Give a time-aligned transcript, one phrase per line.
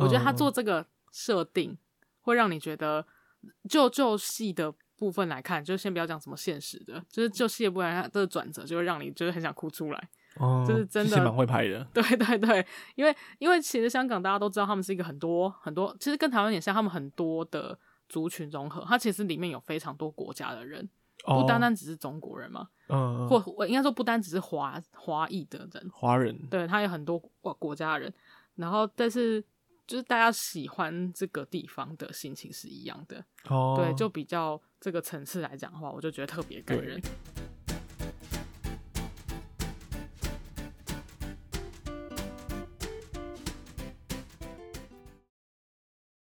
[0.00, 1.76] 我觉得他做这个设定，
[2.22, 3.04] 会让你觉得
[3.68, 10.08] 就就戏的部分来看，就先不要讲什么现实的，就是就戏的部分来看，这个转折就会让你就是很想哭出来。
[10.36, 11.84] 哦，就是真的蛮会拍的。
[11.92, 17.76] 对对对，因为因为其实香港大家都知道，他们是一个很多很多，其实跟台湾也像，他们很多的
[18.08, 20.88] 族群融合，它其实里面有非常多国家的人，
[21.24, 22.68] 不单单只是中国人嘛。
[22.88, 28.14] 嗯，或我应该说不单只是华华裔的人，华人，对，他有很多国国家的人，
[28.54, 29.42] 然后但是
[29.90, 37.02] 就是大家喜欢这个地方的心情是一样的，哦，对，就比较这个层次来讲的话，我就觉得特别感人。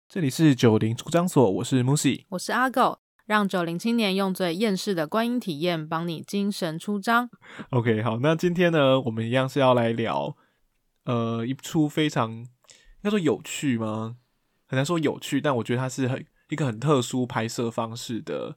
[0.08, 2.98] 这里是九零出张所，我是 Musi，我是阿狗。
[3.27, 7.30] 让九零青年用最厌世的观音体验，帮你精神出张。
[7.70, 10.36] OK，好，那今天呢，我们一样是要来聊，
[11.05, 12.46] 呃，一出非常应
[13.04, 14.16] 该说有趣吗？
[14.66, 18.56] 很难说有趣，但我觉得它是很一个很特殊拍摄方式的，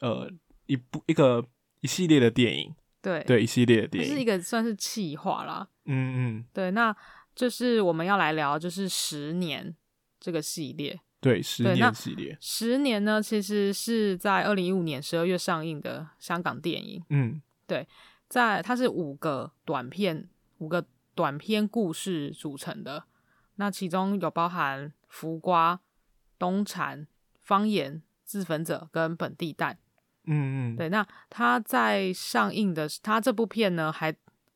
[0.00, 0.30] 呃，
[0.66, 1.44] 一部一个
[1.80, 2.74] 一系列的电影。
[3.02, 5.68] 对对，一系列的电影，是一个算是企划啦。
[5.86, 6.94] 嗯嗯，对，那
[7.34, 9.74] 就是我们要来聊，就是十年
[10.20, 11.00] 这个系列。
[11.20, 12.38] 对，十年系列。
[12.40, 17.04] 十年呢，其实是在二零一五年十二月上映的香港电影。
[17.10, 17.86] 嗯，对，
[18.28, 23.04] 在它是五个短片，五个短片故事组成的。
[23.62, 25.78] 那其中有包含浮瓜、
[26.38, 27.06] 冬蝉、
[27.40, 29.78] 方言、自焚者跟本地蛋。
[30.24, 30.88] 嗯嗯，对。
[30.88, 34.14] 那他在上映的，他这部片呢还。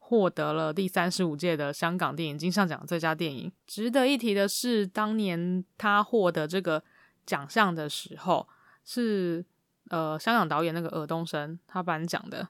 [0.09, 3.51] 获得了第三十五届的香港电影金像奖最佳电影。
[3.67, 6.81] 值得一提的是，当年他获得这个
[7.25, 8.49] 奖项的时候，
[8.85, 9.45] 是
[9.89, 12.49] 呃香港导演那个尔冬升他颁奖的，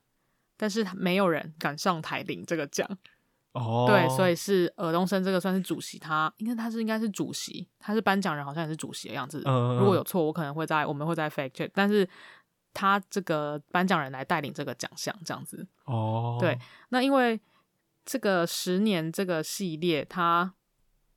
[0.58, 2.86] 但是没有人敢上台领这个奖。
[3.56, 9.42] 哦，对，所以是尔东升这个算是主席，他应该他是应该是主席，他是颁奖人，好像也是主席的样子。
[9.44, 12.08] 嗯，如果有错，我可能会在我们会在 fact check，但是。
[12.78, 16.36] 他这个颁奖人来带领这个奖项，这样子哦。
[16.38, 16.58] 对，
[16.90, 17.40] 那因为
[18.04, 20.52] 这个十年这个系列，它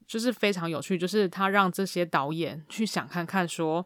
[0.08, 3.86] 就是非常有趣，就是他让这些导演去想看看说，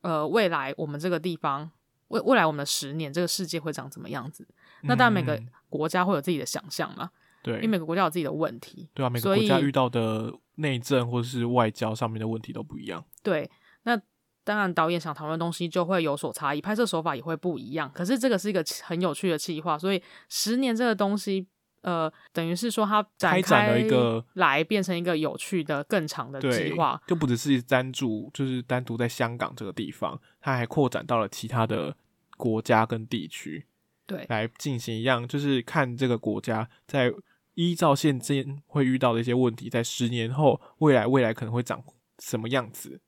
[0.00, 1.70] 呃，未来我们这个地方，
[2.08, 4.48] 未未来我们的十年，这个世界会长怎么样子？
[4.80, 7.10] 嗯、那当然每个国家会有自己的想象嘛。
[7.52, 8.88] 对，因为每个国家有自己的问题。
[8.92, 13.04] 对啊，每个国家遇到的内政或者是外交上面的问题都不一样。
[13.22, 13.50] 对，
[13.84, 14.00] 那。
[14.46, 17.90] 当然，导演想讨论的东西就会有所差异，拍摄手法也会不一样。
[17.92, 21.44] 可是这个是一个很有趣的计划，所以十年这个东西，
[21.80, 31.96] 呃，等于是说它展开了一个来变成一个有趣的更长的计划，就不只是单注，就是单独在香港这个地方，它还扩展到了其他的
[32.36, 33.66] 国家跟地区，
[34.06, 37.12] 对，来进行一样，就是看这个国家在
[37.56, 41.82] 依照现今会遇到的一些问题，在十年后未来未来可能会长
[42.20, 43.00] 什么样子，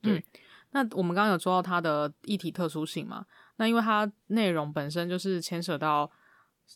[0.00, 0.18] 对。
[0.20, 0.22] 嗯
[0.76, 3.24] 那我们刚刚有说到它的议题特殊性嘛？
[3.58, 6.10] 那因为它内容本身就是牵涉到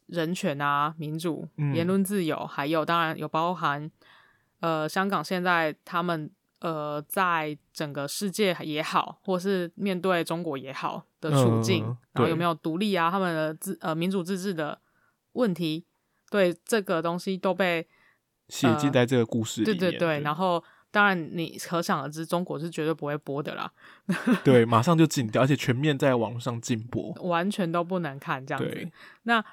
[0.06, 3.90] 人权啊、民主、言论自由，嗯、还有当然有包含
[4.60, 14.80] 呃香港现在他们呃在整个世界也好，或是面对中国也好的处境，嗯、然后有没有独立啊，他们的自呃民主自治的
[15.32, 15.84] 问题，
[16.30, 17.86] 对这个东西都被
[18.48, 19.78] 写进在这个故事里面。
[19.78, 20.62] 对对对，然后。
[20.90, 23.70] 当然，你可想而知，中国是绝对不会播的啦。
[24.42, 28.90] 对，马上就禁掉，而且全面在网络上禁播， 完全都不能看这样子。
[29.24, 29.44] 那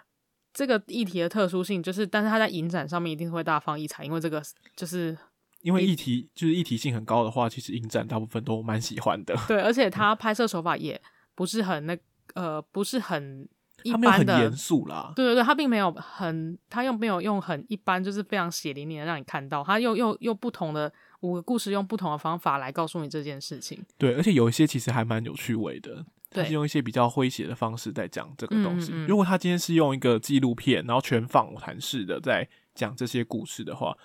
[0.54, 4.42] 这个议题的特殊性就是，但是它在影展上面一定会大放异彩，因为这个
[4.78, 5.16] 就是
[5.62, 9.36] 因为议题就是议题性很高的话，其实影展大部分都蛮喜欢的。
[9.46, 11.00] 对，而且 它拍摄手法也
[11.36, 11.98] 不是很那
[12.36, 13.46] 呃，不是很
[13.86, 15.14] 一般的严肃啦。
[15.16, 20.92] 对对对，他并没有很，他又没有用很一般，就是非常血淋淋的让你看到，他又又又不同的。
[21.22, 28.92] 五个故事用不同的方法来告诉你这件事情，对，而且有一些其实还蛮有趣味的，他是用一些比较诙谐的方式在讲这个东西。
[29.08, 33.98] 如果他今天是用一个纪录片，然后全访谈式的在讲这些故事的话，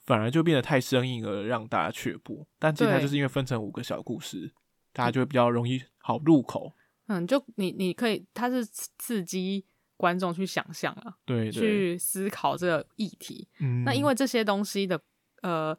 [0.00, 2.44] 反而就变得太生硬而让大家却步。
[2.58, 4.50] 但其实它就是因为分成五个小故事，
[4.92, 6.72] 大家就会比较容易好入口。
[7.06, 9.64] 嗯，就你你可以，它是刺激
[9.96, 13.48] 观众去想象啊，对，去思考这个议题。
[13.60, 15.00] 嗯，那因为这些东西的
[15.42, 15.76] 呃。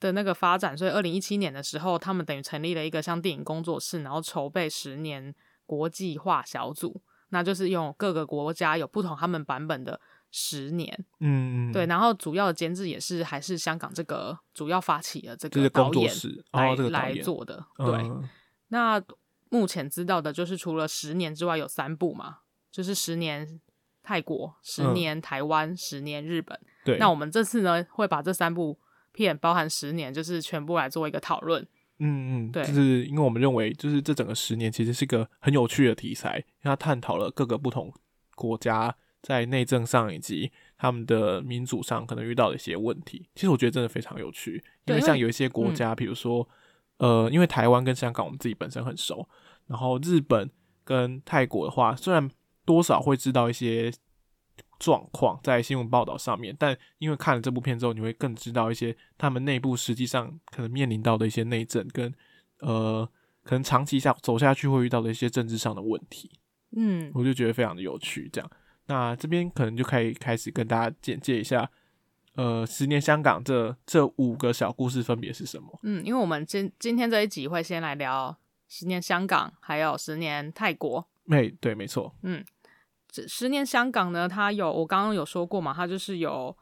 [0.00, 5.34] 的那个发展，所以二零一七年的时候，他们等于成立了一个像电影工作室，然后筹备十年
[5.64, 7.00] 国际化小组，
[7.30, 9.98] 那就是用各个国家有不同他们版本的
[10.30, 16.12] 十年，嗯，对，然后主要的监制也是还是香港这个主要发起的这个导演
[16.50, 17.94] 来、来做的，对。
[18.02, 18.28] 嗯、
[18.68, 19.00] 那
[19.54, 22.38] 目前知道的就是除了十年之外有三部嘛，
[22.70, 23.60] 就是十年
[24.02, 26.58] 泰国、十年台湾、嗯、十年日本。
[26.84, 28.78] 对，那我们这次呢会把这三部。
[29.16, 31.62] 片，包含十年，就是全部来做一个讨论。
[32.00, 37.94] 嗯嗯，对，就是因为我们认为，就是这整个十年其实是一个很有趣的题材，因为它探讨了各个不同
[38.34, 38.92] 国家
[39.22, 43.28] 在内政上以及他们的民主上可能遇到的一些问题。
[43.36, 46.48] 其实我觉得真的非常有趣，因为像有一些国家，比如说，
[46.98, 49.28] 呃，因为台湾跟香港我们自己本身很熟，
[49.66, 50.50] 然后日本
[50.84, 52.30] 跟泰国的话，虽然
[52.64, 53.92] 多少会知道一些。
[54.80, 62.12] 状况在新闻报道上面，但因为看了这部片之后，你会更知道一些他们内部实际上可能面临到的一些内政跟
[62.58, 63.08] 呃，
[63.44, 66.38] 可能长期下走下去会遇到的一些政治上的问题。
[66.76, 68.28] 嗯，我就觉得非常的有趣。
[68.32, 68.50] 这样，
[68.86, 71.70] 那这边可能就可以开始跟大家简介一下，
[72.34, 75.78] 呃，十年香港这这五个小故事分别是什么？
[75.82, 78.36] 嗯，因为我们今今天这一集会先来聊
[78.68, 81.08] 十年香港，还有十年泰国。
[81.24, 82.14] 没对，没错。
[82.22, 82.44] 嗯。
[83.06, 86.56] 这十年香港呢，它有我刚刚有说过嘛，它就是有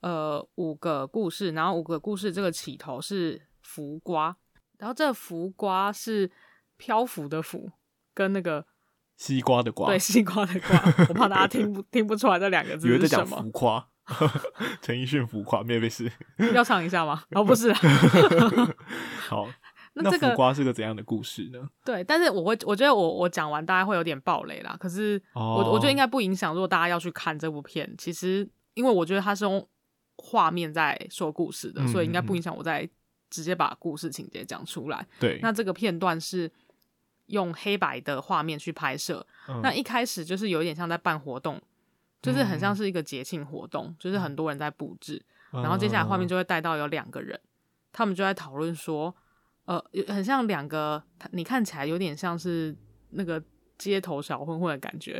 [0.00, 4.36] 呃五个故事，然后五个故事这个起头是浮瓜，
[4.76, 6.30] 然后这浮瓜是
[6.76, 7.72] 漂浮的浮，
[8.12, 8.66] 跟那个
[9.16, 13.40] 西瓜的瓜，对，西瓜的瓜，我怕大家听不 听不出来这两个字是什么。
[13.40, 13.88] 浮夸，
[14.82, 16.10] 陈奕迅浮夸，没没事，
[16.54, 17.24] 要唱一下吗？
[17.32, 17.72] 哦，不是，
[19.28, 19.48] 好。
[19.96, 21.68] 那这个浮夸是个怎样的故事呢？
[21.84, 24.76] 对，但是我会，我觉得我我讲完大家会有点暴雷啦。
[24.80, 29.64] 可是我、哦、我觉得应该不影响，如果大家要去看这部片，其实因为我觉得它是用
[30.16, 32.88] 画面在说故事的，嗯、所以应该不影响我在
[33.30, 35.06] 直接把故事情节讲出来。
[35.20, 36.50] 对，那这个片段是
[37.26, 41.62] 用黑白的画面去拍摄，嗯、那一开始就是有点像在办活动，
[42.24, 45.22] 就是很像是一个节庆活动，嗯、就是很多人在布置，
[45.52, 47.48] 嗯、然后接下来画面就会带到有两个人，嗯、
[47.92, 49.14] 他们就在讨论说。
[49.66, 52.76] 呃，很像两个，你看起来有点像是
[53.12, 53.42] 那个
[53.78, 55.14] 街头小混混的感觉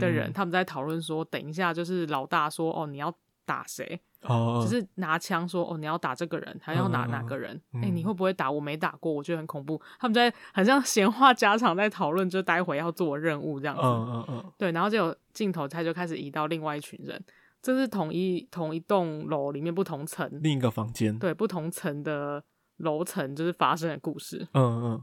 [0.00, 3.14] 的人，他们在讨论说，等一下就是老大说，哦，你要
[3.50, 4.00] 打谁？
[4.22, 7.56] 哦，只是拿枪说，哦，你要打这个人，还要打哪个人？
[7.72, 8.50] 哎、嗯欸，你会不会打？
[8.50, 9.80] 我没打过，我觉得很恐怖。
[9.98, 13.82] 他们在很像闲话家常在讨论，就待会要做任务这样子。
[13.82, 14.52] 嗯嗯嗯。
[14.56, 17.20] 对，然后就有镜头，他就开始移到另外一群人，
[17.60, 22.44] 这是同一同一栋楼里面不同层，另一个房间，对，不同层的。
[22.80, 25.02] 楼层就是发生的故事，嗯嗯，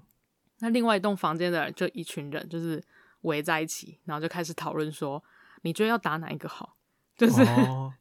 [0.61, 2.83] 那另外一栋房间的人就一群人，就是
[3.21, 5.23] 围在一起，然后就开始讨论说，
[5.61, 6.75] 你觉得要打哪一个好？
[7.15, 7.93] 就是、哦、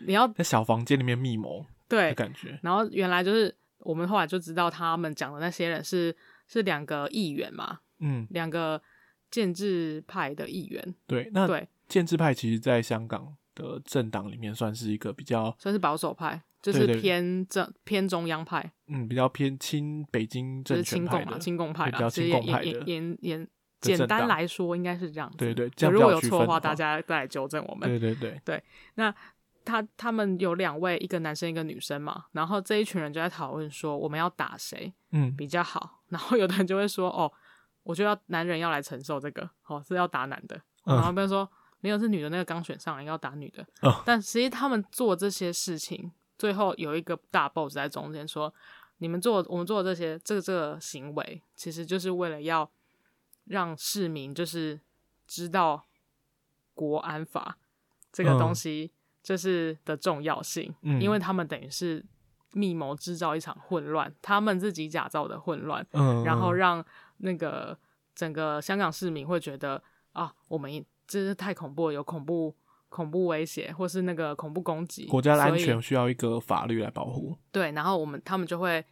[0.00, 2.58] 你要在小房间里面密谋，对，感觉。
[2.62, 6.14] 然后原来就是我们后来就知道，他们讲的那些人是
[6.46, 8.80] 是两个议员嘛，嗯，两个
[9.30, 10.94] 建制派的议员。
[11.06, 16.42] 对，那对建制派其实在香港的政党里面算是一个比较算是保守派。
[16.62, 22.82] 就是偏正偏中央派，嗯，比较偏亲北京政权派的，亲共派，比较亲共派的。
[22.86, 23.48] 严严
[23.80, 25.36] 简单来说，应该是这样子。
[25.36, 27.88] 对对，对，如果有错的话，大家再来纠正我们。
[27.88, 28.60] 对对对对。
[28.94, 29.14] 那
[29.66, 32.24] 他他们有两位，一个男生，一个女生嘛。
[32.32, 36.00] 然后这一群人就在讨论说，我们要打谁，嗯，比较好。
[36.08, 37.30] 然后有的人就会说，哦，
[37.82, 40.58] 我就要男人要来承受这个，哦，是要打男的。
[40.84, 41.46] 然后别人说，
[41.80, 43.66] 没有，是女的那个刚选上来要打女的。
[44.04, 46.12] 但实际他们做这些事情。
[46.38, 48.52] 最后有一个大 boss 在中间说
[49.00, 52.70] ：“你们做我们做的这些这个这个行为，其实就是为了要
[53.46, 54.78] 让市民就是
[55.26, 55.86] 知道
[56.74, 57.56] 国安法
[58.12, 58.92] 这个东西
[59.26, 62.00] 就是的重要性，嗯、因为他们等于是
[62.52, 66.84] 密谋制造一场混乱，他们自己假造的混乱，嗯、然后让
[67.16, 67.76] 那个
[68.14, 70.70] 整个香港市民会觉得啊，我们
[71.08, 72.54] 真是太恐怖了，有恐怖。”
[72.88, 77.36] 恐怖威胁，或是那个恐怖攻击，国家的安全需要一个法律来保护。
[77.50, 78.82] 对，然后我们他们就会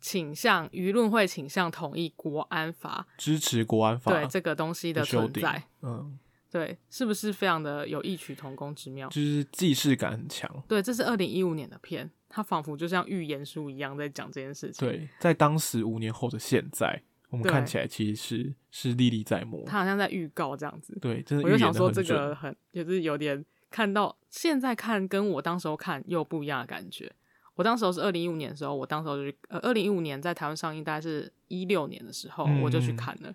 [0.00, 5.62] 倾向舆论会倾向同意国安法，支持国安法对这个东西的存在。
[5.82, 6.18] 嗯，
[6.54, 9.08] 对，是不是非常的有异曲同工之妙？
[9.08, 10.48] 就是既视感很强。
[10.68, 14.88] 对，这是二零一五年的片，它仿佛就像预言书一样在讲这件事情。
[14.88, 19.64] 对，在当时五年后的现在，我们看起来其实是是历历在目。
[19.66, 20.96] 他好像在预告这样子。
[21.00, 23.44] 对，真的，我就想说这个很就是有点。
[23.68, 27.12] 看到现在看跟我当时候看又不一样的感觉。
[27.56, 33.34] 我当时候是二零一五年的时候，我当时候就去呃，二零一五年在台湾上映，大概是一六年的时候我就去看了。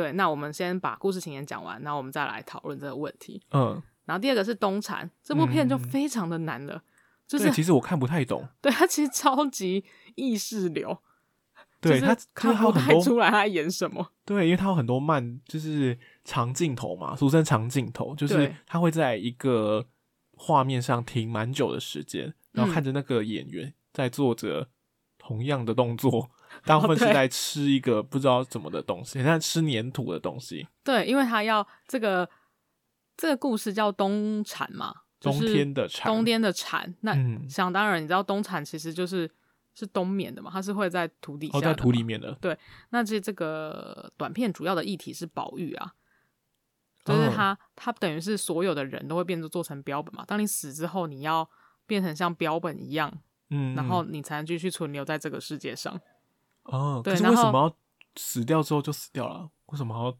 [0.00, 3.42] 嗯、对，那我们先把故事情节讲完，然后我们再来讨论这个问题。
[3.52, 6.82] 嗯，然后第二个是冬残这部片就非常的难了，嗯、
[7.26, 10.98] 就是其实我看不太懂， 对，它其实超级意识流，
[11.80, 14.12] 对他看不太出来他在演什么。
[14.24, 15.98] 对，因为他有很多慢，就是。
[16.22, 19.84] 长镜头嘛，俗称长镜头，就是他会在一个
[20.36, 24.68] 画面上停蛮久的时间，然后看着那个演员在做着
[25.18, 30.66] 同样的动作，嗯、 大部分是在吃一个不知道怎么的东西， 在吃粘土的东西。
[30.84, 32.28] 对，因为他要这个
[33.16, 36.94] 这个故事叫冬蝉嘛，就是、冬天的蝉，冬天的蝉。
[37.00, 39.30] 那、嗯、想当然，你知道冬蝉其实就是
[39.74, 42.32] 是冬眠的嘛，它是会在土底下，哦，在土里面的。
[42.40, 42.58] 对，
[42.90, 45.92] 那这这个短片主要的议题是保育啊，
[47.04, 50.24] 就是它、哦、它等于是所有的人都会变成做成标本嘛。
[50.26, 51.48] 当你死之后，你要
[51.86, 53.10] 变成像标本一样，
[53.50, 56.00] 嗯，嗯，然后你才能继续存留在这个世界上。
[56.70, 57.76] 哦，对，可是为什么要
[58.16, 59.48] 死掉之后就死掉了？
[59.66, 60.16] 为什么还要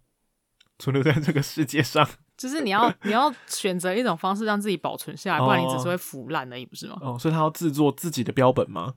[0.79, 2.07] 存留在这个世界上？
[2.37, 6.97] 就是你要你要选择一种方式让自己保存下来，不然你只是会腐烂而已，不是吗？
[7.01, 8.95] 哦，所以他要制作自己的标本吗？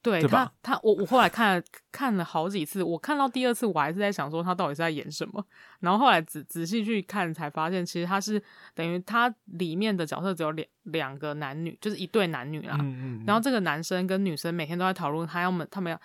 [0.00, 5.44] 对，对他，他我我后来看了看了好几次，我看到第二次我还是在想说他到底是在演什么，
[5.80, 8.40] 然后后来仔仔细去看才发现，其实他是
[8.76, 12.76] 等于他里面的角色只有两两个男女，就是一对男女啦。
[12.78, 16.00] 嗯嗯嗯，然后这个男生跟女生每天都在讨论他要么他们要，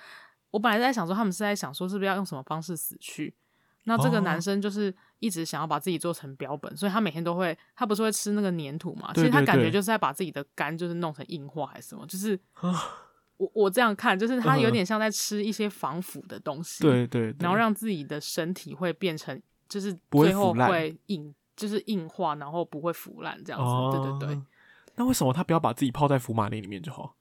[0.53, 3.33] 我本来在想说他们是在想说是不是要用什么方式死去。
[3.85, 9.11] 那这个男生就是一直想要把自己做成标本，哦、所以他每天都会，他不是会吃那个粘土嘛？
[9.13, 12.05] 对对对，其实他感觉就是在把自己的肝就是弄成硬化还是什么？
[12.05, 12.39] 就是
[13.37, 23.67] 我我这样看，就是他有点像在吃一些防腐的东西，对对，然后让自己的身体会变成就是最后会硬，就是硬化，然后不会腐烂这样子。
[23.67, 24.43] 哦、对对对。
[24.95, 27.17] 那为什么他不要把自己泡在福马林里面就好？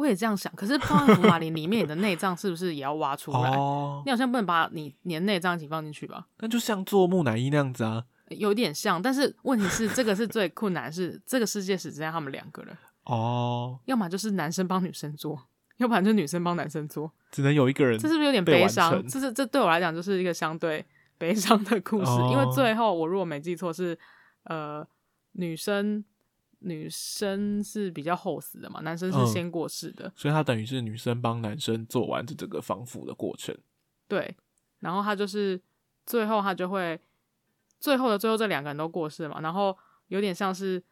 [0.00, 3.50] 我也这样想，可是放在福马林里面，你的内脏是不是也要挖出来？
[3.50, 6.26] 哦、你好像不能把你连内脏一起放进去吧？
[6.38, 9.02] 那就像做木乃伊那样子啊，有点像。
[9.02, 13.78] 但是问题是，这个是最困难，是这个世界只剩下他们两个人哦。
[13.84, 15.38] 要么就是男生帮女生做，
[15.76, 17.98] 要不然就是女生帮男生做，只能有一个人。
[17.98, 19.06] 这是不是有点悲伤？
[19.06, 20.82] 这是这对我来讲就是一个相对
[21.18, 23.98] 悲伤的故事，哦、因为最后我如果没记错是
[24.44, 24.82] 呃
[25.32, 26.02] 女生。
[26.60, 33.56] 女生是比较后死的嘛，男生是先过世的，嗯、所以他等于是女生帮男生做完这整个防腐的过程。
[34.08, 34.36] 对，
[34.80, 35.60] 然后他就是
[36.06, 37.00] 最后他就会
[37.78, 39.76] 最后的最后这两个人都过世嘛，然后
[40.08, 40.82] 有点像是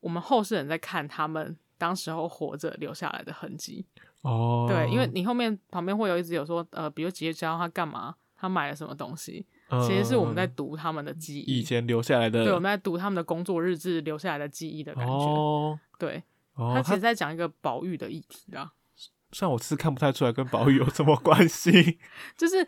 [0.00, 3.84] 我们后世人在看他们当时候活着留下来的痕迹。
[4.22, 9.46] 哦，对，因为你后面旁边会有一直有说，呃，比如姐姐教他干嘛，他买了什么东西。
[9.86, 12.44] 其实是我们在读他们的记忆，以前留下来的。
[12.44, 15.12] 对，我们在读他们的工作日志留下来的记忆的感觉。
[15.12, 16.22] 哦，对，
[16.54, 18.72] 哦、他其实在讲一个保育的议题啦。
[19.32, 21.98] 虽然我是看不太出来跟保育有什么关系，
[22.38, 22.66] 就是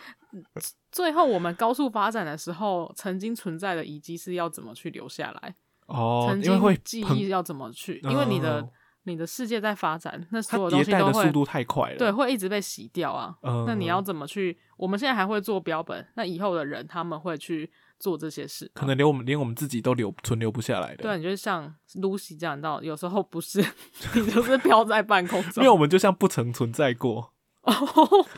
[0.91, 5.55] 最后我们高速发展的时候，曾经存在的遗迹是要怎么去留下来？
[5.87, 8.01] 哦，曾经会记忆要怎么去？
[8.03, 8.69] 因为你的。
[9.09, 13.35] 你的世界在发展，那所有东西都会速度太快了，对，会一直被洗掉啊。
[13.43, 14.57] 嗯、那你要怎么去？
[14.77, 21.03] 我们现在还会做标本，那以后的人他们会去做这些事，可能连我们连我们自己都留存留不下来的。
[21.03, 23.59] 对，你就像 Lucy 这样，到有时候不是
[24.15, 27.33] 你就是飘在半空中，因为我们就像不曾存在过。
[27.63, 27.73] 哦，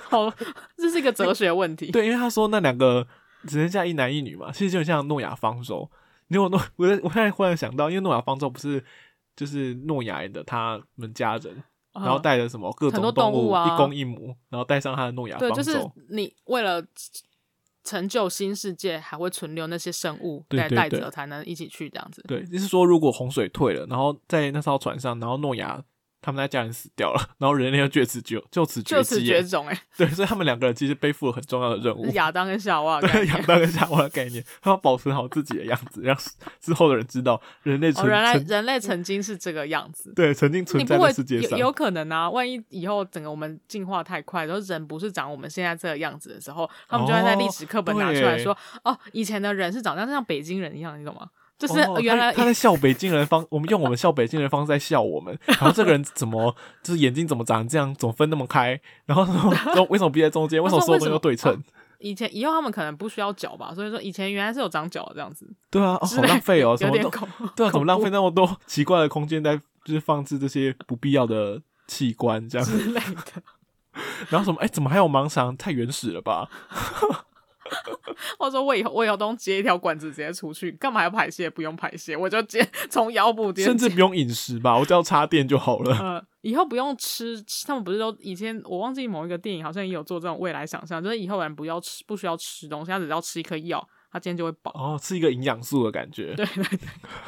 [0.09, 0.33] 好，
[0.77, 1.91] 这是一个哲学问题。
[1.93, 3.07] 对，因为他说那两个
[3.47, 5.91] 只剩下一男一女嘛，其实就像诺亚方舟。
[6.29, 8.83] 因为诺，我我现在忽然想到，因为诺亚方舟不是。
[9.41, 11.63] 就是诺亚人的他们家人，
[11.95, 15.55] 然后带着什么各种动物一公一母，然后带上他的诺亚方舟。
[15.55, 16.85] 对，就是你为了
[17.83, 22.23] 成就新世界，还会存留那些生物带带着，才能一起去这样子。
[22.29, 25.83] 对，就是说如果洪水退了，然后在那艘船上，然后诺亚。
[26.23, 32.07] 他们那家人死掉了，然后人类要就此就就此就此绝种哎， 对，所以他们两个人其实背负了很重要的任务。
[32.15, 36.17] 亚当跟夏娃， 对，亚当跟夏娃的概念，他要保存好自己的样子，让
[36.61, 41.59] 之后的人知道人类曾、哦、人类人类曾经是这个样子，对，曾经存在的世界上。
[41.59, 51.29] 有，有可能啊，万一以后整个我们进化太快，然后人不是长我们现在这个样子的时候，他们就会在历史课本拿出来说，哦，哦，以前的人是长得像北京人一样，你懂吗？
[51.61, 55.39] 就是原来、哦、他，他在笑北京人方，我们用我们笑北京人方式在笑我们。
[55.47, 58.81] 然后这个人怎么就是眼睛怎么长这样，怎么分那么开？
[59.05, 59.27] 然后
[59.75, 60.63] 说为什么闭在中间？
[60.63, 61.63] 为什么所有东西都对称？
[61.99, 63.75] 以前以后他们可能不需要脚吧？
[63.75, 65.47] 所以说以前原来是有长脚的这样子。
[65.71, 67.11] 对啊，哦、好浪费哦，什么都
[67.55, 73.43] 对啊，怎么浪费那么多奇怪的空间在就是放置这些不必要的器官这样子之类的。
[74.31, 74.59] 然后什么？
[74.63, 75.55] 哎，怎么还有盲肠？
[75.57, 76.49] 太原始了吧？
[78.39, 81.49] 或者说我以后我以后都接一条管子直接出去，干嘛要排泄？
[81.49, 85.97] 不用排泄，我就接 从腰部接，甚至不用饮食吧，我只要插电就好了。
[85.99, 94.73] 呃，以后不用吃，他们不是都以前我忘记某一个电影好像也有做这种未来想象，就是以后人不要吃，不需要吃东西，他只要吃一颗药，他今天就会饱。
[94.75, 96.35] 哦，吃一个营养素的感觉。
[96.35, 96.79] 对对对，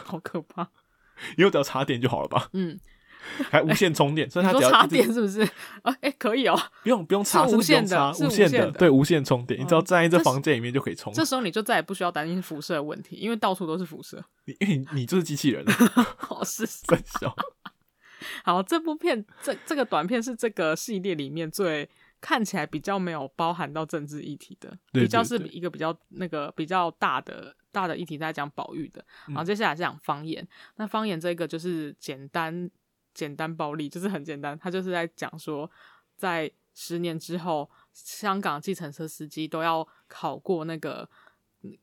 [0.04, 0.68] 好可怕。
[1.36, 2.48] 以后只要插电就好了吧？
[2.52, 2.78] 嗯。
[3.50, 5.42] 还无线充电，欸、所以它只要插电是不是？
[5.82, 11.22] 哎、欸，可以哦、喔，不用不用插，是无线的，无线的，对，无线充电，你只要站在这房间里面就可以充、嗯这。
[11.22, 14.22] 这时候你就再也不需要担心辐射的问题，因为到处都是辐射。
[14.46, 15.64] 你因为你，你就是机器人，
[16.16, 17.34] 好是真笑。
[18.44, 21.88] 好，这部片这这个短片是这个系列里面最
[22.20, 29.04] 看起来比较没有包含到政治议题的，比较是一个比较那个比较大的大的议题在讲保育的。
[29.26, 32.70] 然后接下来是讲方言，嗯、那方言这个就是简单。
[33.14, 35.70] 简单暴力就是很简单，他就是在讲说，
[36.16, 41.08] 在十年之后，香港计程车司机都要考过那个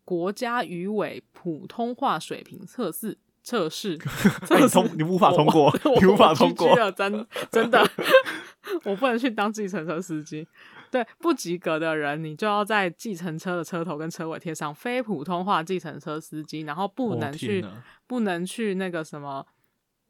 [0.03, 3.17] 国家语委普通话水平测试。
[3.41, 3.97] 测试，
[4.59, 7.81] 你通你无法通过，你无法通过，真真的，
[8.83, 10.45] 我不能去当计程车司机。
[10.91, 17.65] 对，不及格的人，你就要在计程车的车头跟车尾贴上“非普通话计程车司机”，然后不能去，
[18.05, 19.47] 不能去那个什么，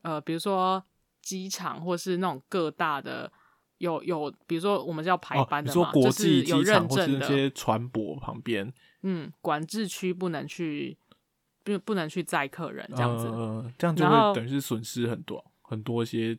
[0.01, 0.83] 呃，比如说
[1.21, 3.31] 机场或是那种各大的
[3.77, 8.73] 有有，比如说我们是要排班的嘛，哦、国际机场或是那些船舶旁边，
[9.03, 10.97] 嗯，管制区不能去。
[11.61, 16.33] 不不能去载客人这样子，呃，这样就会等于是损失很多很多一些，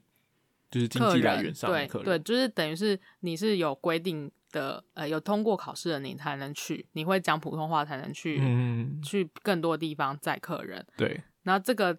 [0.70, 2.04] 就是经济来源上的客人。
[2.06, 10.84] 对，就是等于是你是有规定的，呃，有通过考试的你才能去，你会讲普通话才能去，嗯，去更多地方载客人。
[10.96, 11.96] 对，然后这个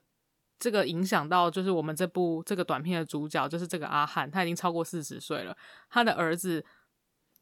[0.61, 5.57] 这个影响到就是我们这部这个短片的主角，就是这个阿汉，他已经超过四十岁了，
[5.89, 6.63] 他的儿子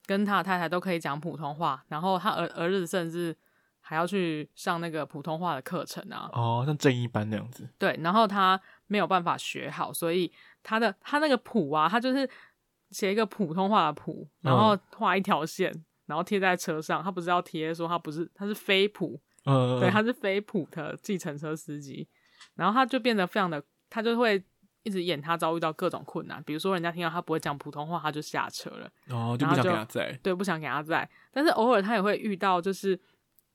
[0.07, 3.38] 跟他的太太都可以讲普通话，然后他儿儿子甚至。
[3.81, 6.29] 还要去上那个普通话的课程啊！
[6.33, 7.67] 哦，像正一班那样子。
[7.79, 12.29] 对，然后他没有办法学好，所以他的他那个谱啊，他就是
[12.91, 17.01] 写一个普通话的谱，然后画一条线，嗯、然后贴在车上。
[17.01, 22.07] 他不是要贴说他不是，他是非普，嗯，对，他是非普的计程车司机。
[22.60, 24.44] 然后他就变得非常的，他就会
[24.84, 31.10] 一直演他遭遇到各种困难，比如说人家听到他不会讲普通话，他就下车了，哦，就不想给他载，对，不想给他载。
[31.32, 33.00] 但是偶尔他也会遇到，就是。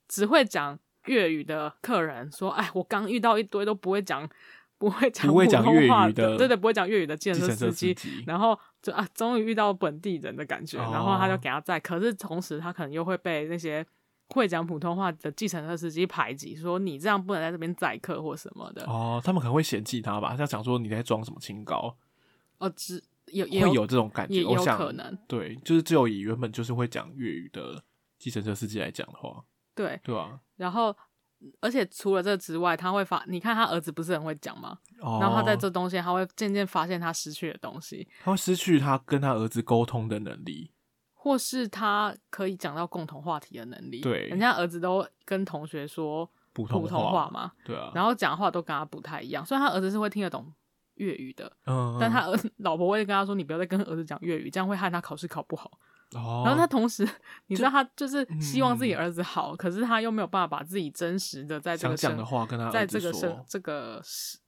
[0.06, 4.28] 只会讲粤语的客人说：“哎，我刚遇到一堆都不会讲，
[4.76, 7.96] 不会讲普通话的，对对，不会讲粤语的建设司机。
[8.26, 11.80] 然后就啊，终于遇到本地人的感觉，哦、然后他就给他载。
[11.80, 13.84] 可是同时，他可能又会被那些
[14.28, 18.84] 会讲普通话的计程车司机排挤，说你这样不能在这边载客或什么的。
[18.84, 20.34] 哦，他们可能会嫌弃他吧？
[20.36, 21.96] 他想说你在装什么清高？
[22.58, 25.18] 哦，只有会有这种感觉，也有可能。
[25.26, 27.82] 对，就是只有以原本就是会讲粤语的
[28.18, 30.96] 计程车司机来讲的话。”对，对啊，然后，
[31.58, 34.78] 而且除了这之外，他会发，你看他儿子不是很会讲吗？
[35.00, 40.70] 哦，然后他在这东西，他会渐渐发现他失去的东西，他会失去他跟他儿子沟通的能力，
[41.24, 44.02] 或是他可以讲到共同话题的能力。
[44.02, 50.52] 对，人家儿子都跟同学说普通话嘛，对啊，然后讲话都跟他不太一样，虽然他儿子是会听得懂
[50.96, 55.70] 粤语的，嗯，但他儿子老婆会跟他说，你不要再跟儿子讲粤语，这样会害他考试考不好。
[56.14, 57.08] 哦、然后他同时，
[57.46, 64.02] 你知道他就是希望自己儿子好，嗯、可是他又没有办法把自己真实的在这个讲的话跟他在这个生这个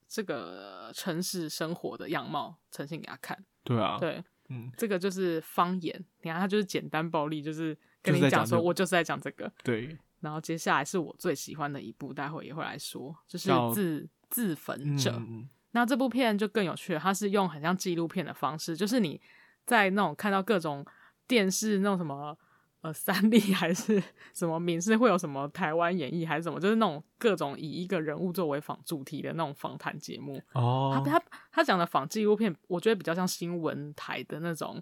[0.07, 3.43] 这个城市生活的样貌呈现给他看。
[3.65, 6.05] 对啊，对，嗯，这个就是方言。
[6.23, 9.51] 你看，他就是简单暴力，就是跟你讲说，我就是在讲这个。
[9.63, 9.97] 对。
[10.21, 15.13] 然后接下来是我最喜欢的一部，待会也会来说，就是自自焚者。
[15.17, 19.21] 嗯、那这部片就更有趣了，它是用很像纪录片的方式，就是你
[19.65, 20.87] 在那种看到各种。
[21.29, 22.39] 电视那种什么
[22.87, 24.01] 呃三立还是
[24.33, 30.41] 什么民视会有什么台湾演艺还是什么，就是那种各种以一个人物作为访主题的那种访谈节目。
[30.53, 34.81] 哦，他他他讲的访纪录片，我觉得比较像新闻台的那种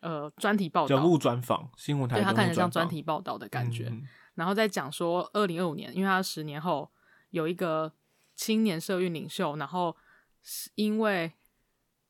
[0.00, 3.88] 呃专题报道，人物专访，新闻台，对，他看起来像专题报道的感觉。
[3.90, 4.02] 嗯、
[4.36, 6.90] 然后再讲说二零二五年，因为他十年后
[7.30, 7.92] 有一个
[8.34, 9.94] 青年社运领袖，然后
[10.42, 11.32] 是因为。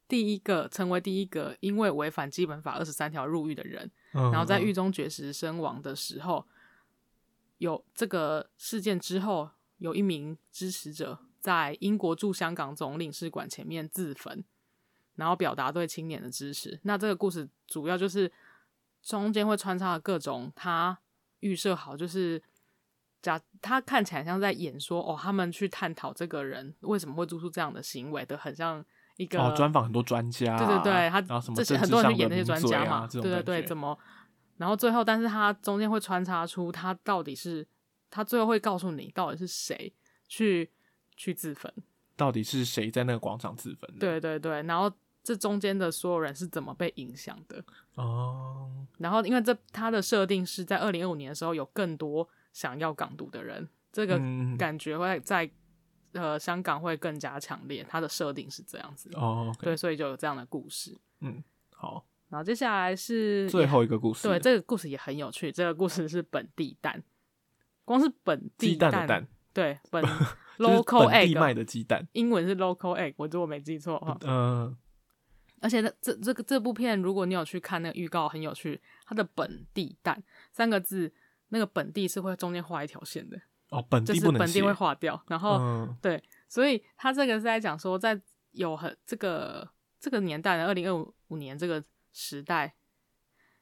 [0.08, 6.46] 第一个成为第一个因为违反基本法二十三条入狱的人，嗯、然后在狱中绝食身亡的时候，
[7.58, 14.42] 有这个事件之后，有一名支持者在英国驻香港总领事馆前面自焚，
[15.14, 16.80] 然后表达对青年的支持。
[16.82, 18.32] 那这个故事主要就是
[19.02, 20.98] 中间会穿插了各种他
[21.40, 22.42] 预设好，就是
[23.20, 28.84] 假他看起来像在演说哦，他们去探讨这个人为什么会做出这样的行为的，很像。
[29.16, 31.20] 一个专访、哦、很多专家，对对对，他
[31.54, 33.98] 这些很多人去演那些专家嘛，啊、对对对，怎么？
[34.58, 37.66] 然后最后，但是他中间会穿插出他到底是，
[38.10, 39.92] 他最后会告诉你到底是谁
[40.28, 40.70] 去
[41.16, 41.72] 去自焚，
[42.16, 43.98] 到底是谁在那个广场自焚？
[43.98, 44.90] 对对对，然后
[45.22, 47.64] 这中间的所有人是怎么被影响的？
[47.94, 54.20] 哦，然后因为这他的设定是在二零二五年的时候，有更多想要港独的人，这个
[54.58, 55.50] 感觉会在。
[56.16, 59.64] 呃，香港会更加强烈，它的设定是这样子哦，oh, okay.
[59.64, 60.98] 对，所以就有这样的故事。
[61.20, 65.52] 嗯，好，然后接下来是最后一个故事，对，这个故事也很有趣。
[65.52, 67.02] 这个故事是本地蛋，
[67.84, 70.02] 光是本地蛋，蛋的蛋，对，本
[70.58, 74.16] local egg 卖的鸡蛋，英文是 local egg，我如果没记错哈。
[74.22, 74.76] 嗯，呃、
[75.60, 81.12] 而且这这这个这部片，如果你有去看那个预告，很有趣，它的本地蛋三个字，
[81.48, 83.40] 那个本地是会中间画一条线的。
[83.70, 88.20] 哦，本地会划掉，然后、嗯、对，所以他这个是在讲说，在
[88.52, 92.74] 有很这个这个年代的二零二五年这个时代，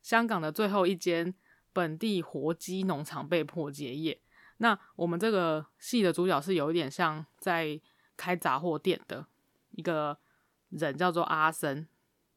[0.02, 1.34] 香港的最后一间
[1.72, 4.20] 本地活鸡农场被迫结业。
[4.58, 7.80] 那我们这个戏的主角是有一点像在
[8.16, 9.26] 开杂货店的
[9.70, 10.16] 一个
[10.68, 11.88] 人，叫做阿森。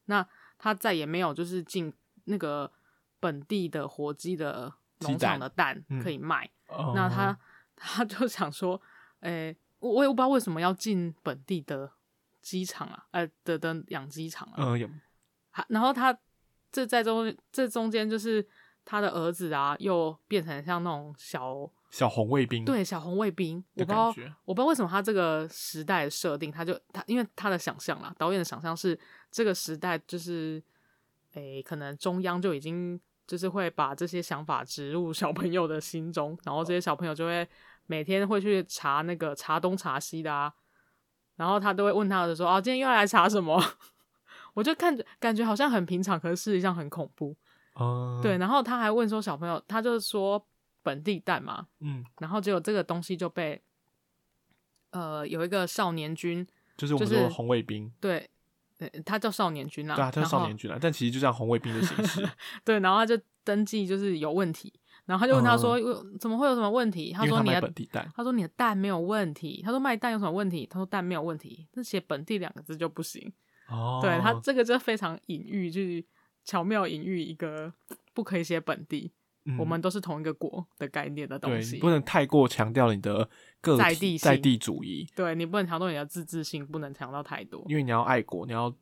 [0.06, 0.26] 那
[0.58, 1.92] 他再也没有就是进
[2.24, 2.72] 那个
[3.20, 6.50] 本地的活鸡的农场的蛋可以卖。
[6.70, 7.38] 嗯、那他
[7.78, 8.80] 他就想说，
[9.20, 11.90] 诶、欸，我我也不知道为什么要进本地的
[12.42, 14.74] 鸡场啊，呃的的养鸡场啊。
[15.68, 16.16] 然后他
[16.70, 18.46] 这在中这中间就是
[18.84, 23.64] 他的儿子啊，又变成像那种小小红卫兵，对，小红卫兵。
[23.74, 24.08] 我不知道，
[24.44, 28.98] 我不知道为什么他这个时代的设定，他就他因为他的想象啦，导演的想象是
[29.30, 30.62] 这个时代就是，
[31.32, 37.48] 诶，可能中央就已经就是会把这些想法植入小朋友的心中，然后这些小朋友就会
[37.88, 40.52] 每天会去查那个查东查西的啊，
[41.34, 43.60] 然后他都会问他的说，啊，今天又要来查什么？
[44.54, 47.34] 我就看着感觉好像很平常，可是事实上很恐怖。
[47.74, 50.44] 哦、uh，对，然后他还问说小朋友，他就是说
[50.82, 53.62] 本地蛋嘛，嗯，然后结果这个东西就被，
[54.90, 56.46] 呃，有一个少年军，
[56.76, 58.28] 就是我们说红卫兵，对，
[59.06, 62.28] 他叫少年军啊，对啊，他叫少年军啊，但其实就像红卫兵的形式。
[62.64, 64.72] 对，然后他就登记就是有问题，
[65.08, 67.12] 然后他就问他说，uh, 怎么会有什么问题？
[67.14, 70.66] 他说你的本地蛋，他说你的蛋没有问题，他说卖蛋有什么问题？
[70.70, 73.32] 他说蛋没有问题，那写本地两个字就不行。
[73.70, 76.04] 哦，对，他这个就非常隐喻，就是
[76.44, 77.72] 巧妙隐喻一个
[78.12, 79.10] 不可以写本地，
[79.46, 83.28] 嗯，我们都是同一个国的概念的东西，对，不能太过强调你的
[83.62, 88.74] 个体在地在地主义，对，你不能强调你的自治性，不能强调太多，因为你要爱国，你要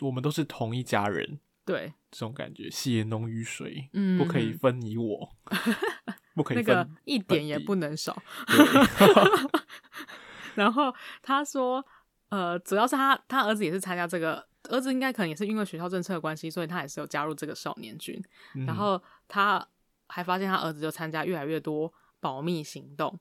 [0.00, 5.36] 我们都是同一家人，对，这种感觉血浓于水，嗯，不可以分你我，
[6.34, 8.20] 不可以分那个一点也不能少，
[10.54, 11.84] 然后他说。
[12.30, 18.22] 呃，主要是他他儿子也是参加这个，儿子应该可能也是因为学校政策的关系，所以他也是有加入这个少年军。
[18.54, 19.66] 嗯、然后他
[20.06, 23.18] 还发现他儿子就参加越来越多保密行动，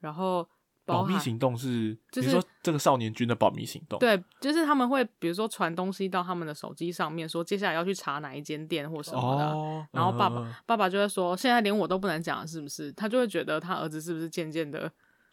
[0.00, 0.46] 然后
[0.92, 12.92] 保密行动是，就是说这个少年军的保密行动，对，就是他们会比如说传东西到他们的手机上面，说接下来要去查哪一间店或什么的，哦、然后爸爸、嗯、爸爸就会说，现在连我都不能讲，是不是？
[12.92, 14.90] 他就会觉得他儿子是不是渐渐的。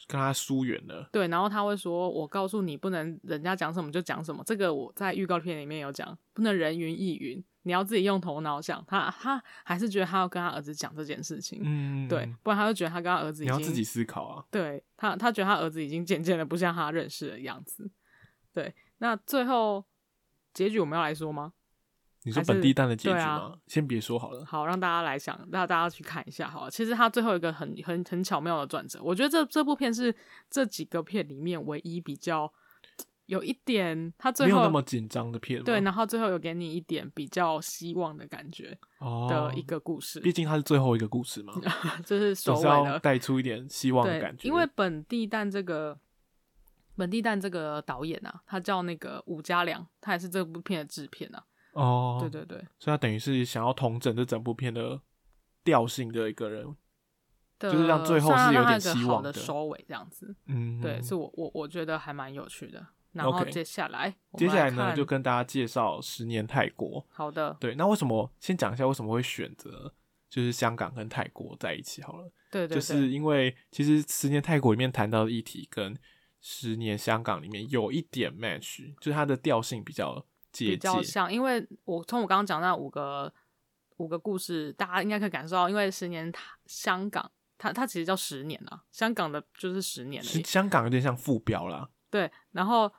[0.08, 8.84] 跟他疏远了，对，然后他会说：“我告诉你，不能人家讲什么就讲什么。”这个我在预告片里面有讲，不能人云亦云，你要自己用头脑想。
[8.88, 14.46] 他他还是觉得他要跟他儿子讲这件事情，嗯，对，不然他就觉得他跟他儿子已经你要自己思考啊。
[14.50, 17.92] 对他，他觉得他儿子已经渐渐的不像他认识的样子。
[18.54, 19.86] 对，那最后
[20.54, 21.54] 结局我们要来说吗？
[22.24, 23.26] 你说本地蛋的结局吗？
[23.26, 24.44] 啊、先别说好了。
[24.44, 26.72] 好，让大家来想，让大家去看一下好了。
[26.72, 30.14] 其实他最后一个很很很巧妙的转折，我觉得这这部片是
[30.50, 32.52] 这几个片里面唯一比较
[33.28, 35.64] 有一点，他最后没有那么紧张的片。
[35.64, 38.78] 对，然后最后有给你一点比较希望的感觉
[39.30, 40.20] 的一个故事。
[40.22, 41.54] 毕竟它是最后一个故事嘛，
[42.06, 44.48] 就是首尾的带出一点希望的感觉。
[44.48, 46.00] 因为本地蛋这个
[46.96, 51.44] 本地蛋这个导演啊，他叫那个伍家良，他也是这部片的制片啊。
[51.74, 55.02] 哦，对对对，所以他等于是想要统整这整部片的
[55.66, 56.76] 调性的一个人，
[57.60, 60.34] 就是让最后是有点希望的收尾这样子。
[60.46, 62.88] 嗯，对，是我我我觉得还蛮有趣的。
[63.18, 64.38] 然后接下来，okay.
[64.40, 67.02] 接下来呢，就跟大家介绍《十年泰国》。
[67.10, 69.94] 好的，对，那为什么先讲一下为什么会选择
[70.30, 72.32] 就是香港跟泰国在一起好了？
[72.52, 75.94] 对，对对，就是因为其实《十年泰国》里面谈到的议题跟
[76.40, 80.26] 《十年香港》里面有一点 match，就是它的调性比较。
[80.60, 83.32] 比较像，因为我从我刚刚讲那五个
[83.98, 86.34] 五个故事，大家应该可以感受到，因为十年
[86.66, 91.88] 香港，它它其实叫十年啊，香港的就是十年，香港有点像副标啦。
[92.10, 92.92] 对，然后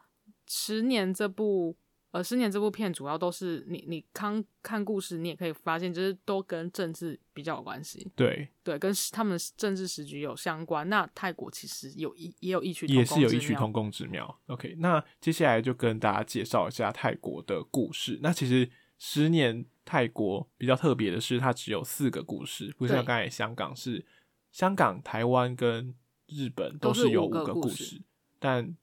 [0.49, 1.77] 十年这部。
[2.11, 8.11] 呃，十年这部片主要都是你你看看故事，你也可以发现，就是都跟政治比较有关系。
[8.17, 10.89] 对对，跟他们政治时局有相关。
[10.89, 14.41] 那泰国其实有一也有异曲也是有异曲同工之妙。
[14.47, 18.19] OK，那接下来就跟大家介绍一下泰国的故事。
[18.23, 24.03] 那其实十年泰国比较特别的是，它只有四个故事，不像刚才香港是
[24.51, 25.95] 香港、台湾跟
[26.27, 28.01] 日本都是有五个故事，
[28.39, 28.75] 但。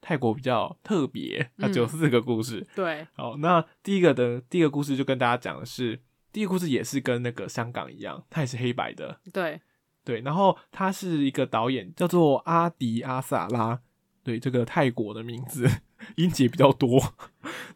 [0.00, 2.60] 泰国比较特别，它只有四个故事。
[2.60, 6.00] 嗯、对，好，那第一个的第一个故事就跟大家讲的是，
[6.32, 9.20] 第一个故事也是跟那个香港一样，它也是黑白的。
[9.32, 9.60] 对，
[10.04, 13.80] 对，然后他是一个导演，叫做阿迪阿萨拉，
[14.22, 15.68] 对，这个泰国的名字
[16.16, 17.14] 音节比较多。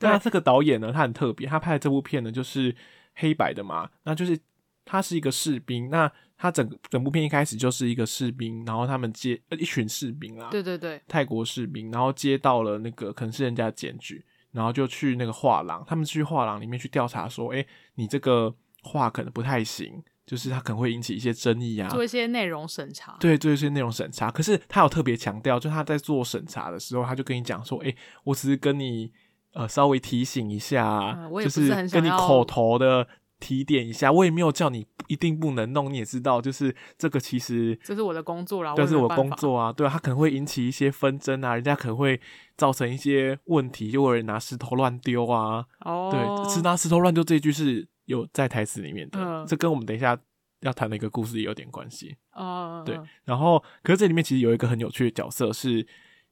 [0.00, 2.74] 那这个导演呢，他很特别，他拍的这部片呢就是
[3.14, 4.38] 黑白的嘛，那就是
[4.84, 6.12] 他是一个士兵，那。
[6.42, 18.52] 他整整部片一开始就是一个士兵，然后他们接一群士兵啦，对对对，泰国士兵，然后接到了那个可能是人家的检举，然后就去那个画廊，他们去画廊里面去调查说，哎，你这个
[18.82, 23.16] 画可能不太行，就是他可能会引起一些争议啊，做一些内容审查。
[23.20, 24.28] 对，做一些内容审查。
[24.28, 29.12] 可是他有特别强调，就他在做审查的时候，他就跟你讲说：“哎、欸，我只是跟你
[29.52, 33.06] 呃稍微提醒一下，就是跟你口头的。”
[33.42, 42.20] 提点一下，我也没有叫你一定不能弄，你也知道，就是这个其实这是我的工作啦，这是我工作啊，对啊，他可能会引起一些纷争啊，人家可能会
[42.56, 50.16] 造成一些问题，就有人拿石头乱丢啊，哦，对，是拿石头乱丢这一句是有在台词里面的，嗯，这跟我们等一下
[50.60, 55.84] 要谈的一个故事也有点关系，哦，对，然后可是这里面其实有一个很有趣的角色是，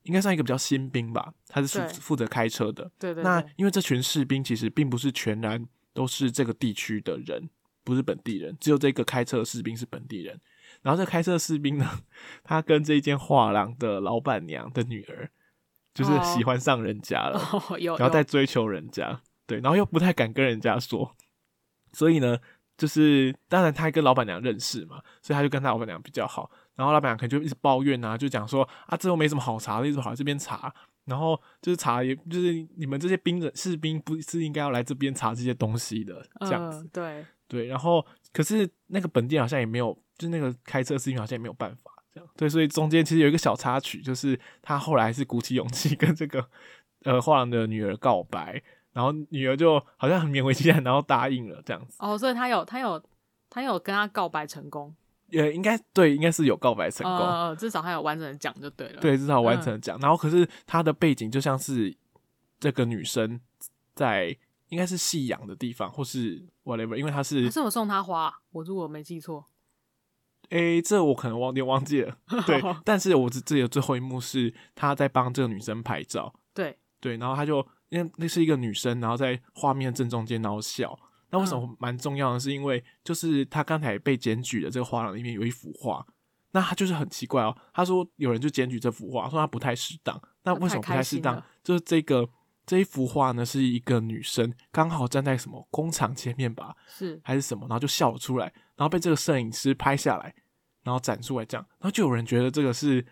[0.04, 5.66] 应该算一个比较新兵吧，他是负负责开车的，对对，那因为这群士兵其实并不是全然。
[5.92, 7.50] 都是这个地区的人，
[7.84, 10.40] 不是本地人，只有这个开车的士兵是本地人。
[10.82, 12.00] 然后这开车的士兵呢，
[12.42, 15.30] 他跟这一间画廊的老板娘的女儿，
[15.92, 21.14] 就是喜欢上人家了，哦、然后在追求人家，对，然后又不太敢跟人家说，
[21.92, 22.38] 所以呢，
[22.78, 26.50] 就是当然他跟老板娘认识嘛，所以他就跟他老板娘比较好。
[26.76, 30.72] 然后老板娘可能就一直抱怨啊，就讲说啊，这又没什么好查的，一直跑来这边查。
[31.10, 36.78] 然后就是查，也就是你们这些兵人士兵不是应该要来这边查这些东西的，这样子。
[36.78, 42.30] 呃、对对，然后可是那个本地好像也没有，就是那个开车士兵好像也没有办法这样。
[42.36, 46.48] 对，所以中间其实有一个小插曲，就是他后来是鼓起勇气 跟这个
[47.02, 51.96] 呃画廊的女儿告白，然后女儿就好像很勉为其难，然后答应了这样子。
[51.98, 53.02] 哦，所以他有他有
[53.50, 54.94] 他有跟他告白成功。
[55.30, 59.00] 也应该对，应该是有告白成功，呃，至少他有完整的讲就对了。
[59.00, 59.98] 对，至少完整的讲。
[59.98, 61.96] 嗯、然后，可是他的背景就像是
[62.58, 63.40] 这个女生
[63.94, 64.36] 在
[64.68, 67.50] 应该是夕阳的地方，或是 whatever，因为他是。
[67.50, 69.44] 是我送他花，我如果没记错。
[70.50, 72.16] 诶、欸，这我可能忘记忘记了。
[72.46, 76.34] 对，但是我这里的最后一幕是他在帮这个女生拍照。
[76.52, 80.98] 对对，然后他就因为那是一个女生，然后在画面正中间，然后笑。
[81.30, 82.40] 那为什么蛮重要的？
[82.40, 86.04] 是因为就是他刚才被检举的这个画廊里面有一幅画，
[86.50, 87.56] 那他就是很奇怪哦。
[87.72, 90.20] 他说有人就检举这幅画，说他不太适当。
[90.42, 91.42] 那为什么不太适当？
[91.62, 92.28] 就是这个
[92.66, 100.34] 这一幅画呢，是一个女生刚好站在什么工厂前面吧，是还是什么，然后就笑了出来，然后被这个摄影师拍下来，
[100.82, 103.04] 然后展出来这样，然后就有人觉得这个是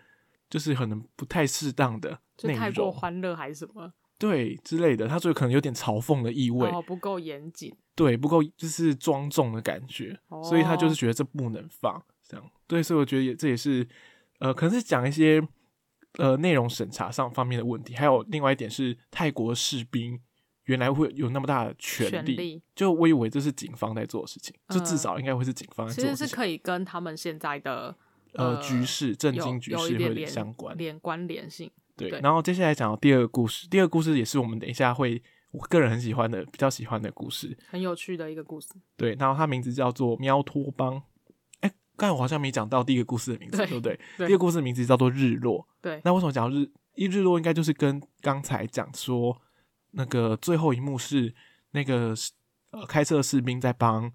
[0.49, 2.09] 就是可能不太适当的
[2.43, 3.93] 内容，就太过欢乐还是什么？
[4.19, 13.87] 对之类的，他所以可能有点嘲讽的意味，哦，不够严谨，对，不够就是庄重的感觉，哦，所以他就是觉得这不能放，这样，对，所以我觉得也这也是，
[14.39, 15.41] 呃，可能是讲一些
[16.17, 20.19] 呃内容审查上方面的问题，还有另外一点是泰国士兵
[20.65, 27.95] 原来会有那么大的权力，权力就我以为这是警方在做的事情，嗯，就至少应该会是警方在做的事情，其实是可以跟他们现在的
[28.33, 31.71] 呃，呃局势、政经局势会有点相关，连关联性。
[32.07, 38.69] 对，然后接下来讲到第二个故事，第二个故事也是我们等一下会我个人很喜欢的、比较喜欢的故事，很有趣的一个故事。
[38.95, 40.95] 对，然后它名字叫做《喵托邦》。
[41.61, 43.99] 哎，刚才我好像没讲到第一个故事的名字，对，不对？
[44.17, 45.59] 对，第二个故事的名字叫做《日落》。
[45.81, 47.37] 对，那为什么讲到日一日落？
[47.37, 49.41] 应该就是跟刚才讲说
[49.91, 51.33] 那个最后一幕是
[51.71, 52.13] 那个
[52.71, 54.11] 呃开车的士兵在帮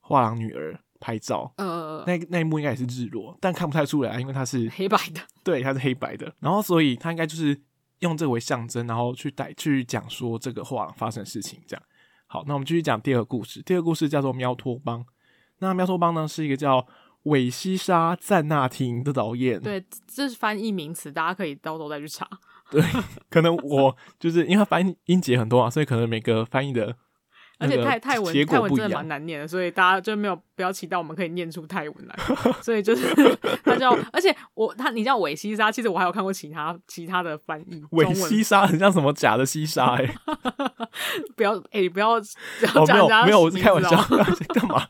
[0.00, 0.80] 画廊女儿。
[1.00, 5.20] 拍照，呃，那那一幕应该也是日落，但看不太出来，因为它是黑白的。
[5.42, 6.30] 对，它是黑白的。
[6.38, 7.58] 然后，所以它应该就是
[8.00, 11.58] 用这个为象征，然后去带去讲说这个画廊发生的事情。
[11.66, 11.82] 这样，
[12.26, 13.62] 好，那我们继续讲第二个故事。
[13.62, 15.00] 第二个故事叫做《喵托邦》。
[15.60, 16.86] 那《喵托邦》呢，是一个叫
[17.22, 19.58] 韦西莎·赞纳廷的导演。
[19.58, 22.28] 对，这是翻译名词，大家可以到时候再去查。
[22.70, 22.82] 对，
[23.30, 26.96] 可能我就是因为它翻译音节很多啊，所以可能每个翻译的。
[27.60, 32.16] 而且泰泰文泰文真的蛮难念的，所以大家就没有不要期待我们可以念出泰文来。
[32.62, 33.14] 所以就是
[33.62, 37.82] 他叫，而且我他你叫韦西沙，其实我还有看过其他其他的翻译。
[37.90, 40.14] 韦西沙很像什么假的西沙哎、欸，
[41.36, 43.90] 不要哎、欸、不要，不要哦没有没有我是开玩笑，
[44.54, 44.82] 干嘛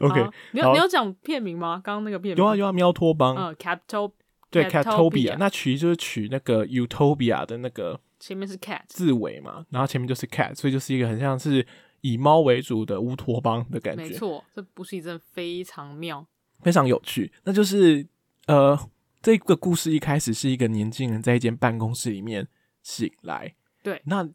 [0.00, 1.80] ？OK，你有你有讲片名吗？
[1.84, 4.10] 刚刚那个片名有啊有啊，喵托邦嗯，Capital
[4.50, 8.00] 对 Catopia，那取就是取那个 Utopia 的那个。
[8.26, 11.66] 前面是 cat 字尾嘛，然后前面就是 cat，所以就是一个很像是
[12.00, 14.02] 以猫为主的乌托邦的感觉。
[14.02, 16.26] 没错，这部戏真的非常妙，
[16.62, 17.30] 非常有趣。
[17.42, 18.06] 那就是
[18.46, 18.78] 呃，
[19.20, 22.48] 这个故事一开始是一个年轻人在一间办公室里面
[22.82, 24.26] 醒来，对，那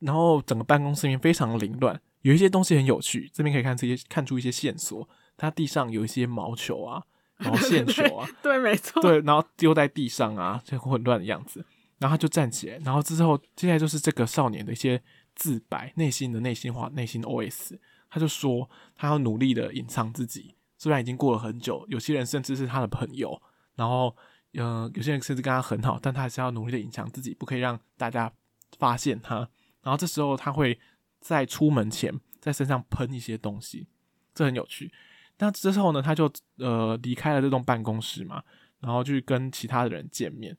[0.00, 5.08] 然后整个办公室里面非常凌乱，有一些东西很有趣，这边可以看这些看出一些线索。
[5.38, 7.02] 它地上有一些毛球啊，
[7.38, 11.64] 毛线球啊，对， 对，没错，对，然后丢在地上啊，这混乱的样子。
[11.98, 15.02] 然后他就站起来，然后之后接下来就是这个少年的一些
[15.34, 17.78] 自白，内心的内心话，内心 OS。
[18.10, 23.40] 他就说他要努力的隐藏自己，虽然已经过了很久，有些人甚至是他的朋友，
[23.74, 24.16] 然后
[24.54, 28.32] 呃有些人甚至跟他很好，但他还是要努力的隐藏自己，不可以让大家
[28.78, 29.36] 发现他。
[29.82, 30.78] 然后这时候他会
[31.20, 33.86] 在出门前在身上喷一些东西，
[34.34, 34.90] 这很有趣。
[35.38, 38.42] 那之后呢，他就呃离开了这栋办公室嘛，
[38.80, 40.56] 然后去跟其他的人见面。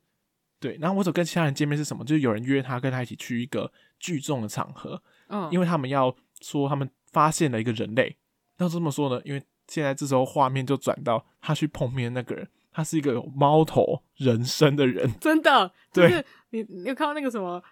[0.59, 2.03] 对，然后我走跟其他人见面是什么？
[2.03, 8.17] 就是有人约他跟他一起去一个聚众的场合，嗯，因为他们要说他们发现了一个人类。
[8.57, 17.63] 要这么说呢，因为现在这时候画面就转到他去碰面那个人，他是一个有猫头人身的人，真的，就是、对，你你有看到那个什么？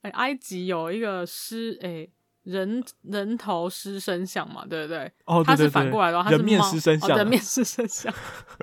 [0.00, 2.08] 哎，埃及有一个狮，哎，
[2.42, 5.08] 人人头狮身像嘛，对不对？
[5.26, 8.12] 哦，他是反过来的，他是人面狮身像，哦，人面狮身像，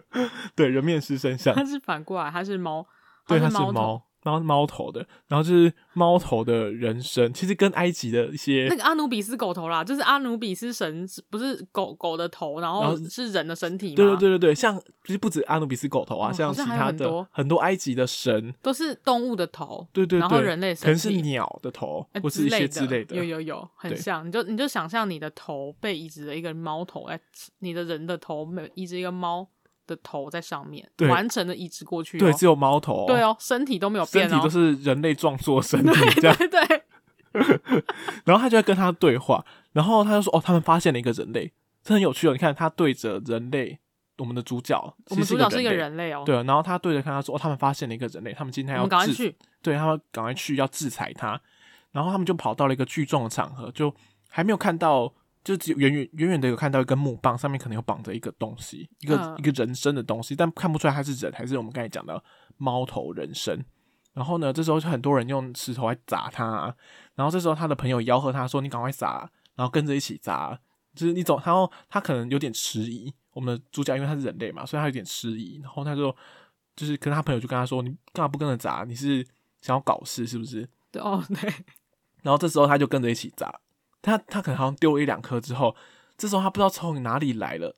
[0.54, 2.86] 对，人面狮身像，他是反过来，他是猫，
[3.30, 4.02] 对，它是猫。
[4.22, 13.96] 然后猫头的，然后就是猫头的人身，其实跟埃及的一些那个阿努比斯狗头啦，就是阿努比斯神，不是狗狗的头，然后是人的身体。
[13.96, 24.28] 对对对对对，像其实不止阿努比斯狗头啊，哦、像其他的很，很多埃及的神都是动物的头，对对对，然后人类神可能是鸟的头，或是一些之类的，有有有，很像。
[24.28, 27.18] 你就你就想象你的头被移植了一个猫头，哎，
[27.60, 29.48] 你的人的头没移植一个猫。
[29.89, 36.84] 的头在上面，对，完成的移植过去，哦，对，只有猫头，哦，对哦，身体都没有变，哦，身体都是人类状作身体，这样对，对，对。
[38.25, 41.52] 然后他就在跟他对话，然后他就说：“哦，他们发现了一个人类，
[41.84, 42.32] 这很有趣哦。
[42.32, 43.78] 你看他对着人类，
[44.17, 44.75] 我们的主角，
[45.10, 46.36] 我们主角是一个人类哦，对。
[46.43, 51.39] 然后他对着看他说：哦，他们发现了一个人类，他们今天要赶快去，对，他们赶快去要制裁他。
[51.91, 53.93] 然后他们就跑到了一个聚众的场合，就
[54.30, 59.38] 还没有看到。”就只远远远远的有看到一根木棒，上面可能有绑着一个东西，一个、uh.
[59.39, 62.21] 一个人身的东西，但看不出来它是人还是我们刚才讲的
[62.58, 63.65] 猫头人身。
[64.13, 66.75] 然后呢，这时候就很多人用石头来砸他，啊，
[67.15, 70.60] 然后这时候他的朋友吆喝他说：“你赶快砸！”然后跟着一起砸，
[70.93, 73.13] 就是你走，然后他可能有点迟疑。
[73.32, 75.60] 我们的主角因为他是人类嘛，所以他有点迟疑。
[75.62, 76.13] 然后他就
[76.75, 78.84] 就是跟他朋友就跟他说：“你干嘛不跟着砸？
[78.84, 79.25] 你是
[79.62, 81.54] 想要搞事是不是？”对哦，对。
[82.23, 83.54] 然后这时候他就跟着一起砸。
[84.01, 85.75] 他他可能好像丢了一两颗之后，
[86.17, 87.75] 这时候他不知道从哪里来了，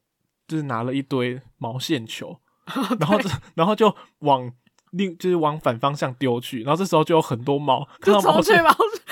[0.47, 2.39] 就是拿了一堆毛线球，
[2.99, 3.19] 然后
[3.55, 4.51] 然后就往
[4.91, 8.57] 另就是往反方向丢去，然后这时候就有很多猫，看到毛线，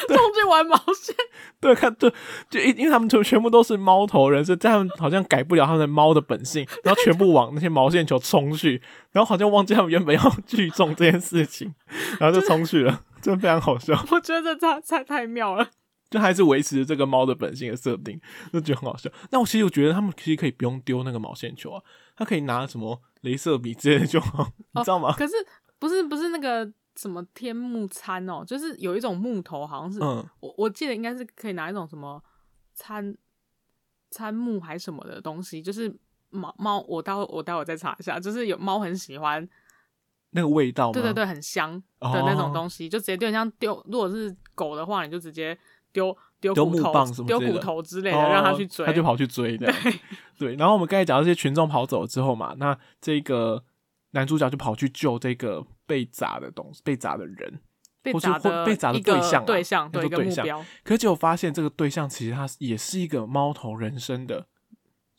[0.09, 1.15] 冲去，去玩毛线，
[1.61, 2.11] 对，看对，
[2.49, 11.73] 就因因为他们全全部都是猫头人，所以这样好像改不了他们的猫的本性，然后全部往那些毛线球冲去，然后好像忘记他们原本要聚众这件事情，
[12.19, 13.93] 然后就冲去了，真的非常好笑。
[14.11, 15.69] 我觉得这太太太妙了。
[16.09, 18.19] 就还是维持这个猫的本性的设定，
[18.51, 19.09] 就觉得很好笑。
[19.29, 21.83] 那我其实我觉得他们其实可以不用丢那个毛线球啊，
[22.15, 25.13] 他可以拿什么镭射笔之类的就好， 你知道吗？
[25.13, 25.33] 可是
[25.77, 32.19] 不是不是那个什么天木餐哦，就是有一种木头，好像是，嗯，我我记得应该是可以拿一种什么
[32.73, 33.15] 餐
[34.09, 35.95] 餐木还是什么的东西，就是
[36.31, 39.47] 猫猫，我待会我待会再查一下，就是有猫很喜欢
[40.31, 45.55] 那个味道，对对对，很香的那种东西，就直接丢，像丢，如果是狗的话，你就直接。
[45.91, 49.71] 丢丢木棒什么丢骨头之类的，让他去追，他就跑去追的。
[49.71, 49.93] 对
[50.37, 53.63] 对，然后我们刚才讲到这些群众跑走了之后嘛，那这个
[54.11, 57.59] 男主角就跑去救这个被砸的东西，被砸的人，
[58.01, 60.63] 被砸的被砸的对象，对象对一个目标。
[60.83, 64.47] 可是结果发现这个对象其实他也是一个猫头人身的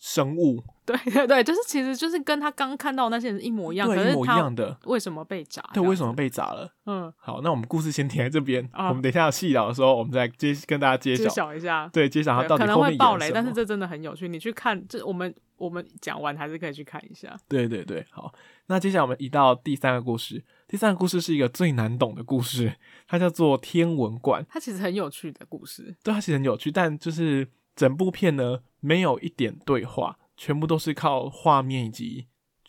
[0.01, 0.61] 生物。
[0.91, 4.77] 对 对对，就是其实就是跟他刚看到那些人一模一样，对，一模一样的。
[4.87, 5.63] 为什么被砸？
[5.73, 6.69] 对，为什么被砸了？
[6.87, 8.69] 嗯，好，那我们故事先停在这边。
[8.73, 11.89] 我们等一下细聊的时候，我们再揭跟大家揭晓一下。
[11.93, 14.27] 对，揭晓他到底可能会爆雷，但是这真的很有趣。
[14.27, 17.39] 你去看，这我们我们讲完还是可以去看一下。
[17.47, 18.33] 对对对，好。
[18.67, 20.43] 那接下来我们移到第三个故事。
[20.67, 22.75] 第三个故事是一个最难懂的故事，
[23.07, 24.43] 它叫做《天文馆》。
[24.49, 25.95] 它其实很有趣的故事。
[26.03, 30.19] 对，它其实很有趣，但就是整部片呢，没有一点对话。
[30.37, 32.27] 全部都是靠画面以及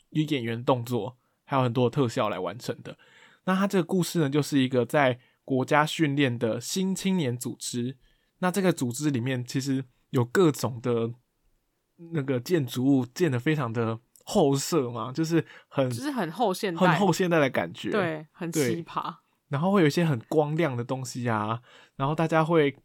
[0.09, 2.97] 演员动作，还有很多特效来完成的。
[3.45, 7.95] 那他这个故事呢，就是一个在国家训练的新青年组织。
[8.39, 11.13] 那这个组织里面其实有各种的
[12.11, 19.15] 那个建筑物，建的非常的后设嘛，就是很就是很后现代、很后现代的感觉，对，很奇葩。
[19.47, 21.61] 然后会有一些很光亮的东西啊，
[21.95, 22.75] 然后大家会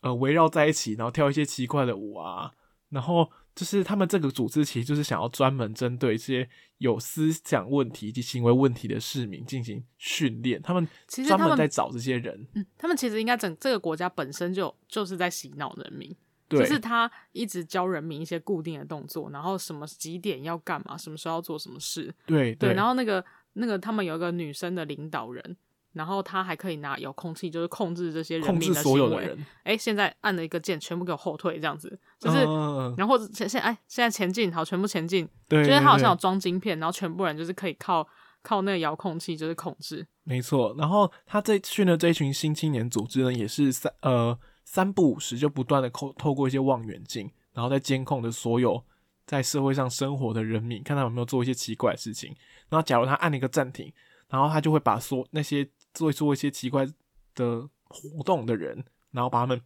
[0.00, 2.52] 呃围绕在一起，然后跳一些奇怪的舞啊，
[2.90, 3.30] 然后。
[3.52, 10.62] 就是他们这个组织，其实就是想要专门针对这些有思想问题及行为问题的市民进行训练。
[10.62, 12.46] 他们其实专门在找这些人。
[12.54, 16.16] 嗯，他们其实应该整这个国家本身就就是在洗脑人民。
[16.48, 22.14] 对，就是他一直教人民一些固定的动作，然后什么几点要干嘛，什么时候要做什么事。
[22.24, 22.74] 对对，对。
[22.74, 23.22] 然后那个
[23.54, 25.56] 那个他们有一个女生的领导人。
[25.92, 29.36] 然后他还可以拿遥控器，就是控制这些人民的行为。
[29.64, 35.28] 哎，现在按了一个键，全部给我后退，这样子，就是，嗯、然后现现哎，现在前进，好，全部前进。
[35.48, 38.06] 对，就是他好像有装晶片，然后全部人就是可以靠
[38.42, 40.06] 靠那个遥控器就是控制。
[40.22, 48.84] 没错，然后他这训的这一群新青年组织呢，也是三呃三不五时就不断的透透过一些望远镜，然后在监控着所有
[49.26, 52.36] 在社会上生活的人民，看他有没有做一些奇怪的事情。
[52.68, 53.92] 然后假如他按了一个暂停，
[54.28, 56.86] 然后他就会把所那些做做一些奇怪
[57.34, 59.60] 的活动的人，然后把他们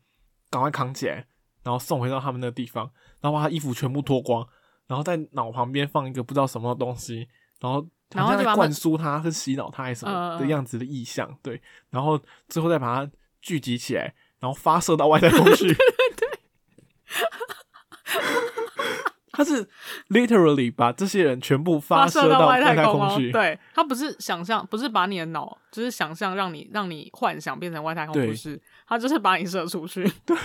[0.50, 1.26] 赶快扛起来，
[1.62, 4.46] 然后送回到他们那个地方，然后把他衣服全部脱光，
[4.86, 7.28] 然后在脑旁边放一个不知道什么东西，
[7.60, 7.86] 然后。
[8.10, 11.60] 然后再灌输他，是洗脑他还是什么的样子的意象，呃、对，
[11.90, 13.10] 然后最后再把它
[13.42, 15.66] 聚集起来，然后发射到外太空去。
[15.74, 16.40] 对对对，
[19.34, 19.68] 他是
[20.08, 23.30] literally 把这些人全部发射到外太空去。
[23.30, 30.10] 对，他不是想象，不是把你的脑，就是想象让你让你幻想变成外太空，不是，他就是把你射出去。
[30.24, 30.36] 对。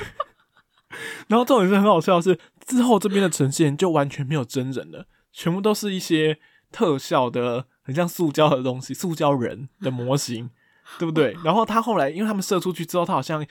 [1.27, 6.39] 然后重点是很好笑的是，之后这边的呈现就完全没有真人了，全部都是一些。
[6.71, 10.51] 特效的很像塑胶的东西，塑胶人的模型，
[10.99, 11.35] 对不对？
[11.43, 13.43] 然后他后来，因为他们射出去之后，他好像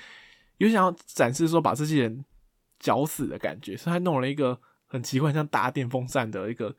[0.59, 2.25] 有想要展示说把这些人
[2.79, 4.57] 绞死的感觉，所以他弄了一个
[4.89, 6.75] 很奇怪，像打电风扇的一个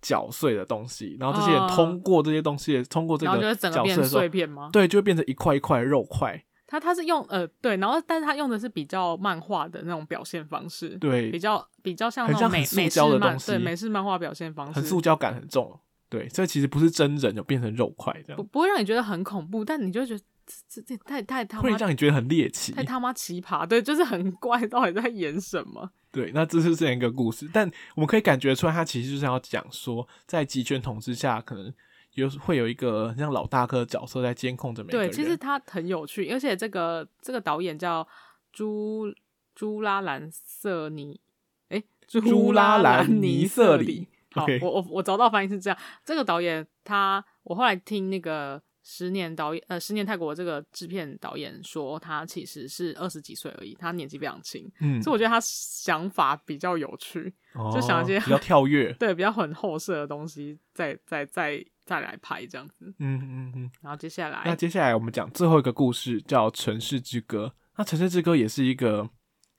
[0.00, 1.16] 搅碎的东西。
[1.20, 4.70] 然后这些人通过这些东西，通过这个搅碎的碎片吗？
[4.72, 6.42] 对，就会变成一块一块的肉块。
[6.66, 15.76] 他他是用呃对，然后但是他用的是比较漫画的那种表现方式，对，比较比较像那种美美式漫对美式漫画表现方式，很塑胶感很重，
[16.08, 20.22] 对，这其实不是真人，就变成肉块这样，不不会让你觉得很恐怖，但你就觉得
[20.68, 25.90] 这这太太他妈会让你觉得很猎奇，太他妈奇葩，对，就是很怪，到底在演什么？
[26.12, 31.72] 对，那这是这样一个故事，但我们可以感觉出来，他其实就是要讲说，在极权统治下，可能。
[32.14, 35.08] 有会有一个像老大哥的角色在监控着每个人。
[35.08, 38.06] 对，其实他很有趣，而且这个这个导演叫
[38.52, 39.06] 朱
[39.54, 41.20] 朱拉兰瑟尼，
[41.68, 44.08] 诶，朱拉兰尼瑟里。
[44.32, 44.58] 好，Okay.
[44.60, 45.78] 我我我找到翻译是这样。
[46.04, 48.60] 这个导演他，我后来听那个
[48.92, 54.68] 十年导演呃十年泰国这个制片导演说，他其实是二十几岁而已，他年纪非常轻。
[54.80, 61.64] 嗯，所以我觉得他想法比较有趣，哦、就想一些比较跳跃，对，比较很后设的东西，再再再。
[61.86, 67.46] 再来拍这样子，嗯嗯嗯，然后接下来，那接下来我们讲最后一个故事，叫《城市之歌》。
[67.76, 69.10] 那《城市之歌》也是一个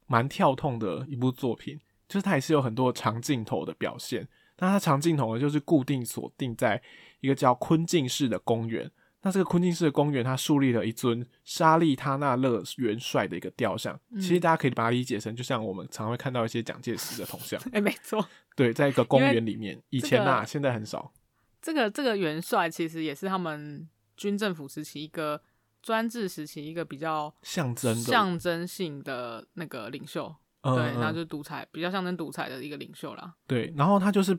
[0.07, 1.77] 蛮跳痛的一部作品，
[2.07, 4.25] 就是它也是有很多长镜头的表现。
[4.59, 6.81] 那它长镜头呢，就是固定锁定在
[7.19, 8.89] 一个叫坤镜市的公园。
[9.23, 13.99] 那这个坤镜市的公园，它树立了一尊沙利他纳勒元帅的一个雕像。
[14.09, 17.59] 嗯、其实大家可以把它理解成，就像我们常会看到一些蒋介石的铜像。
[17.69, 21.13] 哎、欸，没错， 对，在一个公园里面，以前呐、啊，现在很少。
[21.61, 25.39] 这个这个元帅其实也是他们军政府时期一个
[25.83, 33.35] 专制时期一个比较象征象征性的那个领袖，嗯、对，然后就是独裁，比较象征独裁的一个领袖啦。
[33.45, 34.35] 对，然后他就是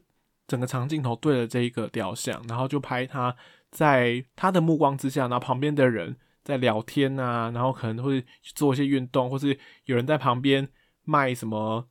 [0.49, 3.35] 整个长镜头对着这一个雕像，然后就拍他
[3.73, 10.69] 在他的目光之下，然后旁边的人在聊天啊，然后可能会做一些运动，或是有人在旁边
[11.03, 11.89] 卖什么。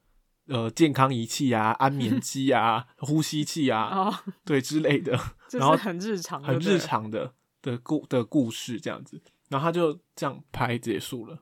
[0.48, 4.14] 呃，健康仪器啊，安眠机啊， 呼吸器啊，哦、
[4.44, 5.18] 对之类的，
[5.54, 11.40] 然后很日常，很日常的的故的故事这样子，然后他就这样拍结束了，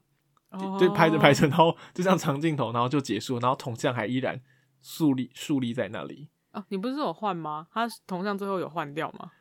[0.52, 4.40] 哦、就拍着拍着，然后就这样长镜头，然后就结束，然后铜像还依然
[4.80, 6.30] 竖立竖立在那里。
[6.52, 7.66] 哦，你不是有换吗？
[7.72, 9.32] 他铜像最后有换掉吗？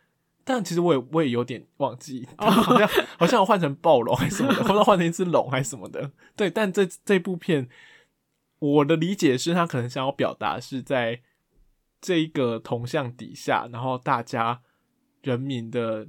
[0.48, 6.10] 但其实我也我也有点忘记， 他好像、哦、好像有换成暴龙还是什么的，或者换成一只龙还是什么的。
[6.34, 7.68] 对，但这这部片。
[8.60, 11.20] 我的理解是他可能想要表达是在
[12.00, 14.62] 这一个铜像底下，然后大家
[15.22, 16.08] 人民的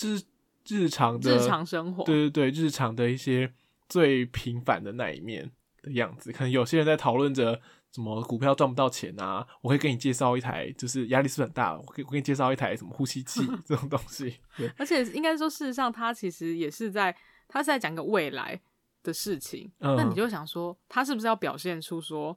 [0.00, 0.22] 日
[0.66, 3.52] 日常的日常生活，对对对，日常的一些
[3.86, 5.50] 最平凡的那一面
[5.82, 6.32] 的样子。
[6.32, 7.60] 可能有些人在讨论着
[7.94, 14.38] 什么股票赚不到钱啊，我可以给你介绍一台，就是压力是很大，我给我给你介绍一台什么呼吸器 这种东西。
[14.58, 17.16] 对，而且应该说，事实上他其实也是在，
[17.48, 18.60] 他是在讲个未来。
[19.04, 22.34] 的事情，那你就想说，他是不是要表现出说，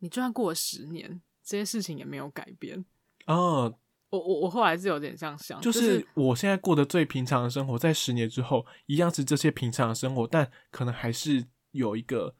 [0.00, 2.84] 你就算过了十年，这些事情也没有改变？
[3.24, 3.74] 哦，
[4.10, 12.34] 我我我后来是有点这样想，就是我现在过的最平常的生活，在十年之后，一样是这些平常的生活，但可能还是有一个，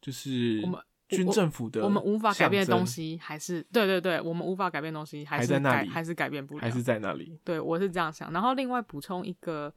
[0.00, 7.38] 就是我们军政府的，我们无法改变的东西，还是对对对，我们无法改变的东西，还是在那里，还是改变不了，还是在那里。
[7.44, 8.32] 对，我是这样想。
[8.32, 9.72] 然后另外补充一个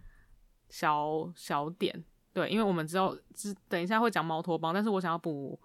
[0.69, 2.03] 小小点。
[2.31, 5.59] 对，因为我们之后只等一下会讲猫托邦，但是我想要补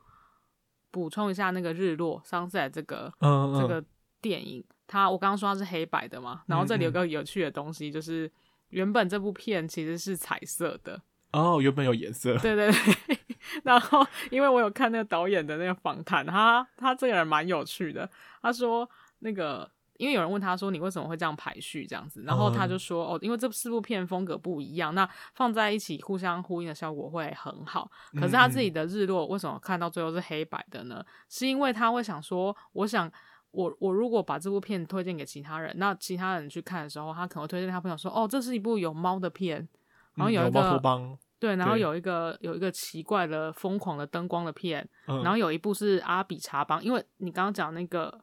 [0.90, 3.84] 补充一下那个日落 Sunset 这个嗯嗯这个
[4.22, 8.30] 电影，它我刚刚说它是黑白的嘛，然后这里有个有趣的东西，就是
[8.70, 11.00] 原本这部片其实是彩色的
[11.34, 13.18] 哦，原本有颜色，对 对对，
[13.64, 18.08] 然后因为我有看那个导演的那个访谈，他他这个人蛮有趣的，
[18.40, 27.90] 他说那个因为有人问他说，你为什么会这样排序这样子，然后他就说哦，因为这四部片风格不一样，那放在一起互相呼应的效果会很好。
[28.14, 31.04] 可是他自己的日落为什么看到最后是黑白的呢？
[31.28, 33.10] 是因为他会想说，我想
[33.52, 39.68] 我我如果把这部片推荐给其他人，那其他人去看的时候，他可能会推荐他朋友说，哦，这是一部有猫的片，
[40.16, 48.22] 然后有一个、嗯、对，然后有一个有一个奇怪的疯狂的灯光的片，然后有一部是阿比查邦，因为你刚刚讲那个。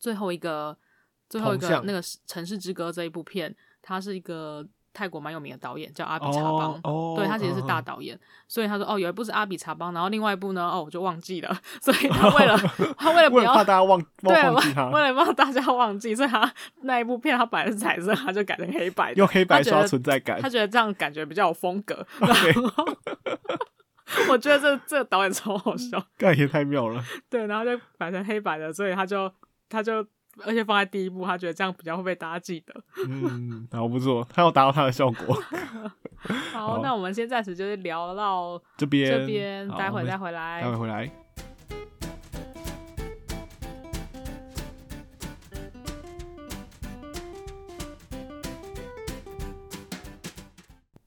[0.00, 0.78] 最后一个，
[1.28, 3.52] 最后一个那个《城市之歌》这一部片，
[3.82, 6.80] 它是一个泰国蛮有名的导演，叫阿比查邦。
[6.82, 11.56] 哦，对，他其实是大导演，哦、所以他说哦，有一部是阿比查邦，然后另外一部呢，哦，我就忘记了。
[11.80, 20.40] 所以他为了、哦、 他为了不要怕大家忘， 忘对，为了不让大家忘记，所以他那一部片他本来是彩色，他就改成黑白，用黑白刷存在感。
[20.40, 22.06] 他觉得这样感觉比较有风格。
[22.20, 22.96] Okay.
[24.30, 27.04] 我觉得这这个导演超好笑，感觉太妙了。
[27.28, 29.30] 对，然后就改成黑白的，所以他就。
[29.70, 30.02] 他就
[30.44, 32.74] 而且放在第一部，他觉得这样比较会被大家记得。
[33.08, 35.34] 嗯，好不错，他要达到他的效果。
[36.52, 41.10] 好，好，那我们先暂时就是聊到这边，这边待会再回来，待会回来。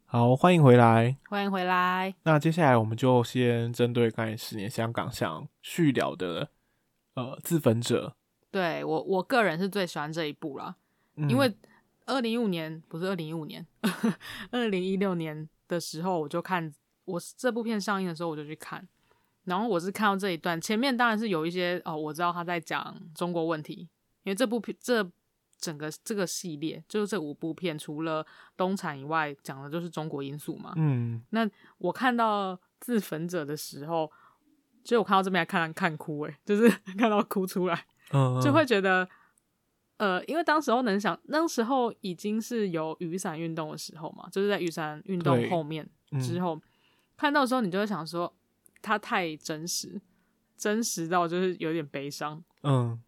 [0.05, 2.13] 好，欢迎回来，欢迎回来。
[2.23, 6.49] 那接下来我们就先针对刚才十年香港想续聊的
[7.15, 8.15] 呃自焚者。
[8.51, 10.75] 对我我个人是最喜欢这一部啦，
[11.15, 11.51] 嗯、因为
[12.05, 13.65] 二零一五年不是二零一五年，
[14.51, 16.73] 二零一六年的时候我就看，
[17.05, 18.85] 我这部片上映的时候我就去看，
[19.45, 23.87] 然后我是看到这一段，前面当然是有一些哦，我知道他在讲中国问题，
[24.23, 25.09] 因为这部片这
[25.57, 28.25] 整个这个系列就是这五部片，除了
[28.57, 30.73] 东产以外，讲的就是中国因素嘛。
[30.75, 34.11] 嗯，那我看到自焚者的时候，
[34.83, 37.85] 就我看到这边还看看哭诶，就是 看到哭出来。
[38.41, 39.07] 就会觉得，
[39.97, 45.87] 呃，因为当时候能想，那时候已经是有雨伞运动的时候嘛，就是在雨伞运动后面
[46.21, 46.61] 之后，嗯、
[47.15, 48.33] 看到的时候，你就会想说，
[48.81, 50.01] 它太真实，
[50.57, 52.43] 真实到就是有点悲伤。
[52.63, 52.99] 嗯，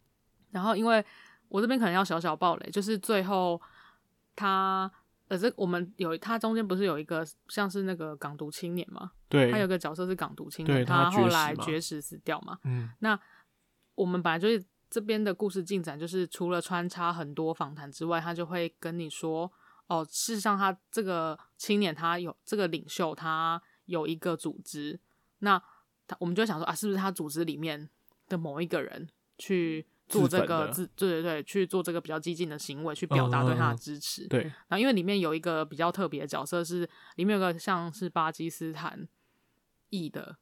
[0.51, 1.03] 然后因为
[1.49, 3.59] 我这边可能要小小暴雷，就是最后
[4.35, 4.91] 他，
[5.29, 9.11] 呃，这我们有他中间不是有一个像是那个港独青年嘛？
[9.27, 12.59] 对，他有个角色是港独青年，他，他后来绝食死掉嘛？
[12.65, 13.19] 嗯，那
[13.95, 14.63] 我们本来就是。
[14.93, 19.51] 这边的故事进展就是，除了穿插很多访谈之外，他就会跟你说，
[19.87, 24.99] 哦，事实上他这个青年他有这个领袖，他有一个组织，
[25.39, 25.59] 那
[26.05, 27.89] 他我们就想说啊，是不是他组织里面
[28.29, 34.25] 的某一个人去做这个自，对对对，去做这个比较激进的行为，去表达对他的支持。
[34.25, 39.07] 嗯、对，然后因为里面有一个比较特别的角色是，里面有个像是巴基斯坦
[39.89, 40.37] 裔的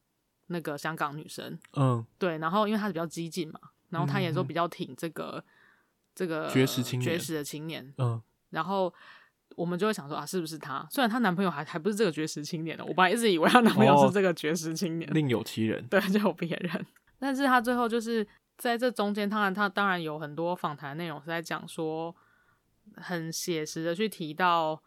[0.48, 3.58] 那个香港女生，嗯，对，然后因为她是比较激进嘛。
[3.92, 5.44] 然后他也都比较挺这个、嗯、
[6.16, 8.20] 这个绝食青年绝食的青年，嗯，
[8.50, 8.92] 然后
[9.56, 10.88] 我们就会想说啊，是不是他？
[10.90, 16.86] 虽然她男朋友还还不是这个绝食青年的，我本来一直以为她男朋友是这个绝食青年，哦、另有其人， 对，就有别人。
[17.20, 18.26] 但是他最后就是
[18.58, 22.16] 在这中间，当然他当然有很多访谈内容是在讲说，
[22.96, 24.82] 很写实的去提到，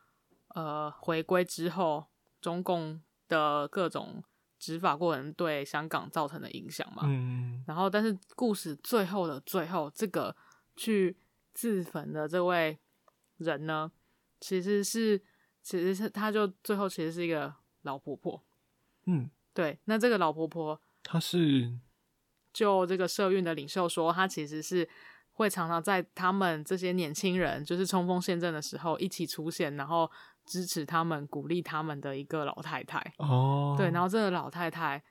[0.48, 2.06] 呃，回归之后
[2.40, 4.24] 中共的各种。
[4.64, 7.02] 执法过程对香港造成的影响嘛？
[7.04, 10.34] 嗯，然后但是故事最后的最后，这个
[10.74, 11.14] 去
[11.52, 12.78] 自焚的这位
[13.36, 13.92] 人呢，
[14.40, 15.20] 其实是
[15.62, 18.42] 其实是他就最后其实是一个老婆婆。
[19.04, 19.78] 嗯，对。
[19.84, 21.78] 那这个老婆婆，她是
[22.50, 24.88] 就这个社运的领袖说，她其实是
[25.34, 30.10] 会常常在他们这些年轻人就是冲锋陷阵的时候一起出现，然后。
[30.46, 35.02] 支持他们、鼓励他们的一个老太太哦，对，然后这个老太太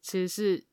[0.00, 0.64] 其实是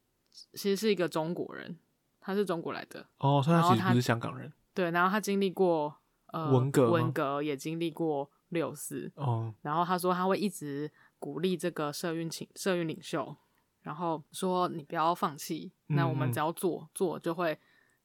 [0.53, 1.75] 其实是一个中国人，
[2.21, 4.53] 她是中国来的哦，所以她其实不是香港人。
[4.75, 5.91] 对，然后她经历过
[6.27, 13.35] 呃文革，文革也经历过六四哦，然后她说她会一直鼓励这个社运请社运领袖，
[13.81, 17.57] 然后说你不要放弃，那我们只要做、嗯、做就会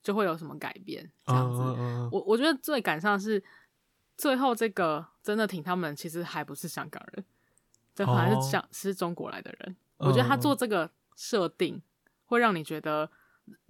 [0.03, 1.61] 就会有什么改变这样子。
[1.63, 3.43] 嗯嗯嗯、我我觉得最感伤是。
[4.15, 7.25] 最后这个真的挺他们，其实还不是香港人，
[7.95, 9.77] 这好像是想是中国来的人。
[9.97, 10.11] Oh.
[10.11, 11.83] 我觉得他做这个设定，
[12.27, 13.11] 会让你觉得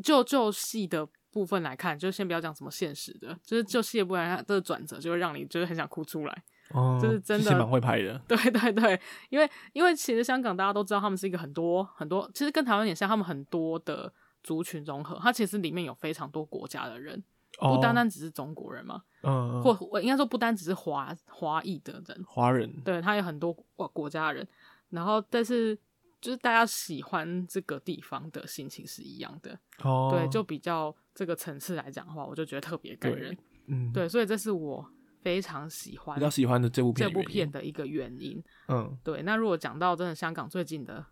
[0.02, 6.42] 就就戏的部分来看，就先不要讲什么现实的，就是就戏的部分，它这个转折就会让你就是很想哭出来。
[6.70, 8.20] 哦，就是真的蛮会拍的。
[8.26, 14.12] 对对对，因为因为其实香港大家都知道，他们是一个很多很多，其实跟台湾也像，他们很多的
[14.42, 17.22] 族群融合，它其实里面有非常多国家的人。
[17.58, 24.48] 不单单只是中国人嘛，嗯，或我应该说不单只是华华裔的人，华人，对，他有很多国国家的人，
[24.88, 25.78] 然后但是
[26.18, 29.56] 就是大家喜欢这个地方的心情是一样的。
[29.82, 33.36] 哦，对，就比较这个层次来讲的话，我就觉得特别感人。
[33.66, 34.90] 嗯，对，所以这是我
[35.20, 38.42] 非常喜欢、比较喜欢的这部片这部片的一个原因。
[38.68, 39.22] 嗯，对。
[39.22, 41.04] 那如果讲到真的香港最近的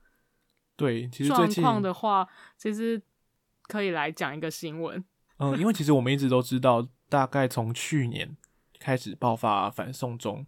[0.74, 2.26] 对，其实状况的话，
[2.57, 3.01] 其实
[3.71, 5.03] 可以来讲一个新闻。
[5.39, 8.37] 嗯，因为其实我们一直都知道，大概从去年
[8.79, 10.45] 开始爆发反送中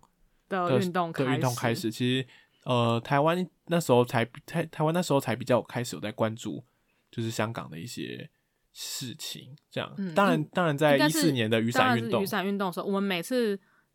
[0.49, 2.27] 的运动的运动开始，其实
[2.64, 6.64] 呃，台湾那时候才台台湾那时候才比较开始有在关注，
[7.11, 8.29] 就是香港的一些。
[8.75, 13.51] 事情这样，嗯、当然，当然，在一四年的雨伞运动，雨伞运动的时候，我们每次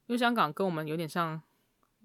[0.05, 1.41] 因为香港跟我们有点像，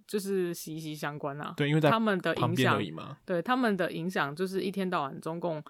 [0.07, 1.53] 就是息息相关啊。
[1.55, 2.83] 对，因为在他们的影响，
[3.27, 5.63] 对他们的影响，就是一天到晚中共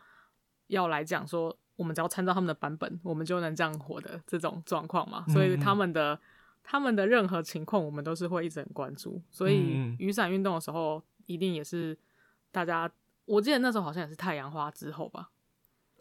[0.73, 5.25] 要来讲说，我们只要参照他们的版本，我们就能这样活的这种状况嘛。
[5.29, 6.19] 所以他们的、嗯、
[6.63, 9.21] 他们的任何情况，我们都是会一直很关注。
[9.31, 11.97] 所以雨伞运动的时候，一定也是
[12.51, 12.91] 大家，
[13.27, 15.29] 我记得那时候好像也是太阳花之后吧。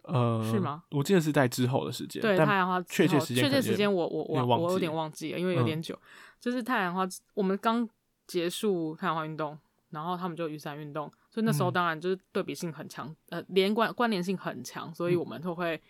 [0.03, 0.83] 呃，是吗？
[0.89, 5.93] 我记得是在之后的时间，对，太阳花确切时间，确切时间我我我我有点忘记了，因为有点久。
[5.93, 6.07] 嗯、
[6.39, 7.87] 就是太阳花，我们刚
[8.25, 9.55] 结束太阳花运动，
[9.91, 15.81] 然后他们就雨伞运动，所以那时候当然就是对比性很强，嗯、呃，连关关联性很强，所以我们都会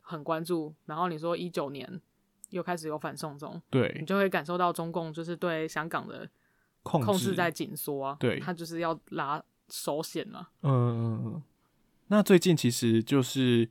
[0.00, 0.74] 很关注。
[0.84, 1.88] 然后你说一九年
[2.50, 6.28] 又开始有反送中，对，你就会感受到中共就是对香港的
[6.82, 11.40] 控制在紧缩啊，对，他就是要拉手险嘛，嗯。
[12.08, 13.70] 那最近其实就是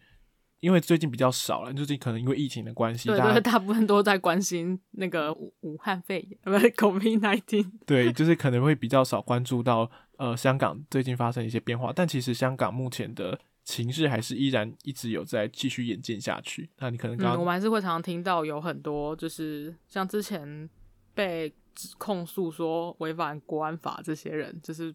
[0.62, 7.70] 因为最近比较少了，最近可能因为疫情的关系，对，对，大部分都在关心那个武武汉肺炎，不是 COVID-19。
[7.86, 16.70] 对，就是可能会比较少关注到呃香港最近发生一些变化，但其实香港目前的情势还是依然一直有在继续演进下去。
[16.78, 20.70] 那你可能刚我们还是会常常听到有很多就是像之前
[21.14, 21.54] 被
[21.98, 24.94] 控诉说违反国安法这些人，就是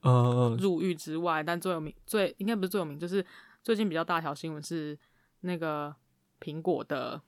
[0.58, 3.24] 入狱之外，嗯、但最有名、最应该不是最有名，就是
[3.62, 4.98] 最近比较大条新闻是
[5.40, 5.94] 那个
[6.40, 7.18] 苹果的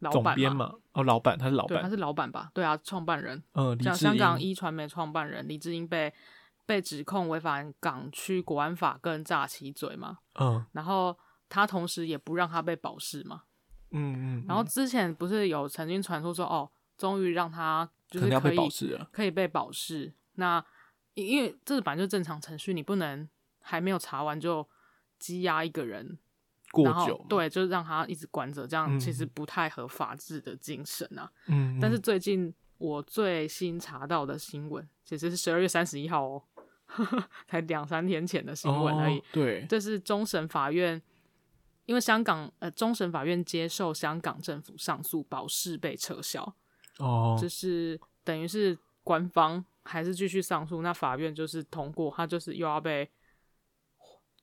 [0.00, 0.74] 老板编，嘛？
[0.92, 2.50] 哦，老板，他是老板，他是老板吧？
[2.52, 6.12] 对啊，创办人，嗯，像香港一传媒创办人李志英被
[6.66, 11.16] 被指控违反港区国安法跟诈欺罪嘛，嗯，然后
[11.48, 13.42] 他同时也不让他被保释嘛，
[13.90, 17.88] 嗯嗯，嗯，然后之前不是有曾经传出说，哦，终于让他。
[18.10, 18.56] 就是可以
[19.10, 20.64] 可以被保释，那
[21.14, 24.64] 因为这本来就正常程序，你不能还没有查完就
[25.18, 26.16] 羁押一个人
[26.70, 31.28] 过久，对，就是让他一直关着，这样其实不太合法治的精神啊。
[31.48, 36.42] 嗯，但是最近我最新查到的新闻，其实是十二月三十一号哦，
[37.46, 39.18] 才两三天前的新闻而已。
[39.18, 41.00] 哦，对，这是终审法院，
[41.86, 46.54] 因为香港呃终审法院接受香港政府上诉，保释被撤销。
[46.98, 53.10] 哦，就是等于是官方还是继续上诉，那法院就是通过，他就是又要被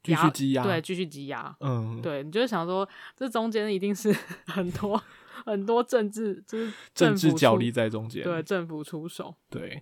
[0.03, 1.55] 继续羁押，对，继续羁押。
[1.61, 4.11] 嗯，对，你就想说，这中间一定是
[4.47, 5.01] 很多
[5.45, 9.81] 很多政治，就是政治角力在中间，对，政府出手，对，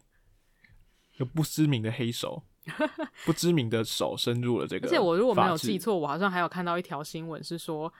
[1.17, 2.43] 有不知名的黑手，
[3.25, 4.87] 不知名的手伸入了这个。
[4.87, 7.91] 而且我如果没有记错，我好像还有看到一条新闻是说，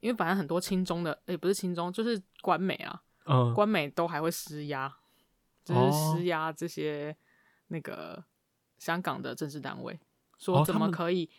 [0.00, 3.02] 因为反正很多亲中的，也、欸、不是亲中，就是官媒啊。
[3.24, 4.92] 嗯，官媒都还会施压，
[5.64, 7.16] 就是施压这些
[7.68, 8.24] 那个
[8.78, 9.98] 香港的政治单位，
[10.38, 11.30] 说怎么可以，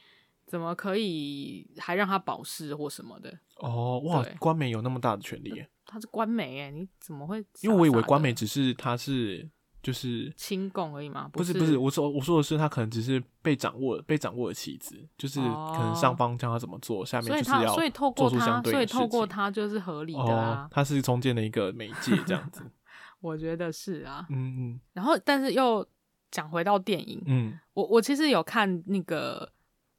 [0.45, 3.37] 怎么可以还让他保释或什么的？
[3.57, 5.65] 哦，哇，官媒有那么大的权力？
[5.85, 7.67] 他是官媒哎，你怎么会傻傻？
[7.67, 9.49] 因为我以为官媒只是他是。
[9.83, 22.63] 就是亲共而已嘛，不是不是，我说我说的是他可能只是被掌握被掌握的棋子，就是可能上方教他怎么做，哦、下面就是要所以透过他，所以透过他就是合理的啊，哦、他是中间的一个媒介这样子，
[23.19, 25.85] 我觉得是啊，嗯嗯，然后但是又
[26.31, 29.51] 讲回到电影，嗯，我我其实有看那个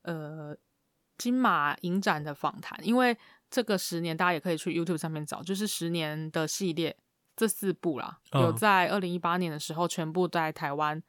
[0.03, 0.57] 呃
[1.19, 3.15] 金马影展的访谈，因为
[3.51, 6.97] 这个十年大家也可以去 YouTube 上面找，就是十年的系列。
[7.37, 11.03] 这四部啦，有在二零一八年的时候全部在台湾，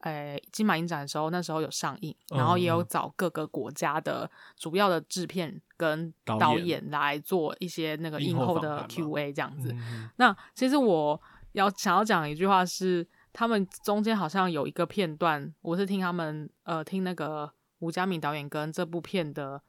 [0.00, 9.74] 诶、欸，金马影展的时候，那时候有上映，然后也有找各个国家的主要的制片跟导演来做一些那个映后的 Q&A 这样子。
[10.16, 11.20] 那其实我
[11.52, 19.62] 要想要讲一句话是，他们中间好像有一个片段，我是听他们呃听那个吴家敏导演跟这部片的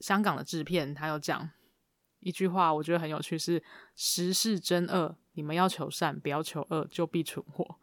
[0.00, 1.48] 香港的制片，他有讲。
[2.24, 3.62] 一句话我觉得很有趣，是
[3.94, 7.76] 时势真恶，你们要求善，不要求恶，就必存活。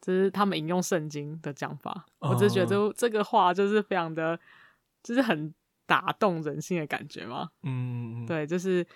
[0.00, 2.06] 这是他们引用圣经的讲法。
[2.18, 4.38] 哦、我只是觉得这这个话就是非常的，
[5.02, 5.52] 就是很
[5.86, 7.50] 打动人心的感觉嘛。
[7.62, 8.86] 嗯，对，就是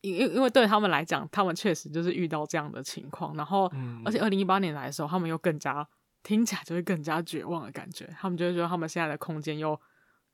[0.00, 3.36] 因因因为对他们来讲，他们确实就是遇到这样的情况。
[3.36, 5.86] 然后，嗯、而且二零一八年来的时候，他们又更加
[6.22, 8.06] 听起来就会更加绝望的感觉。
[8.18, 9.78] 他们就会觉得他们现在的空间又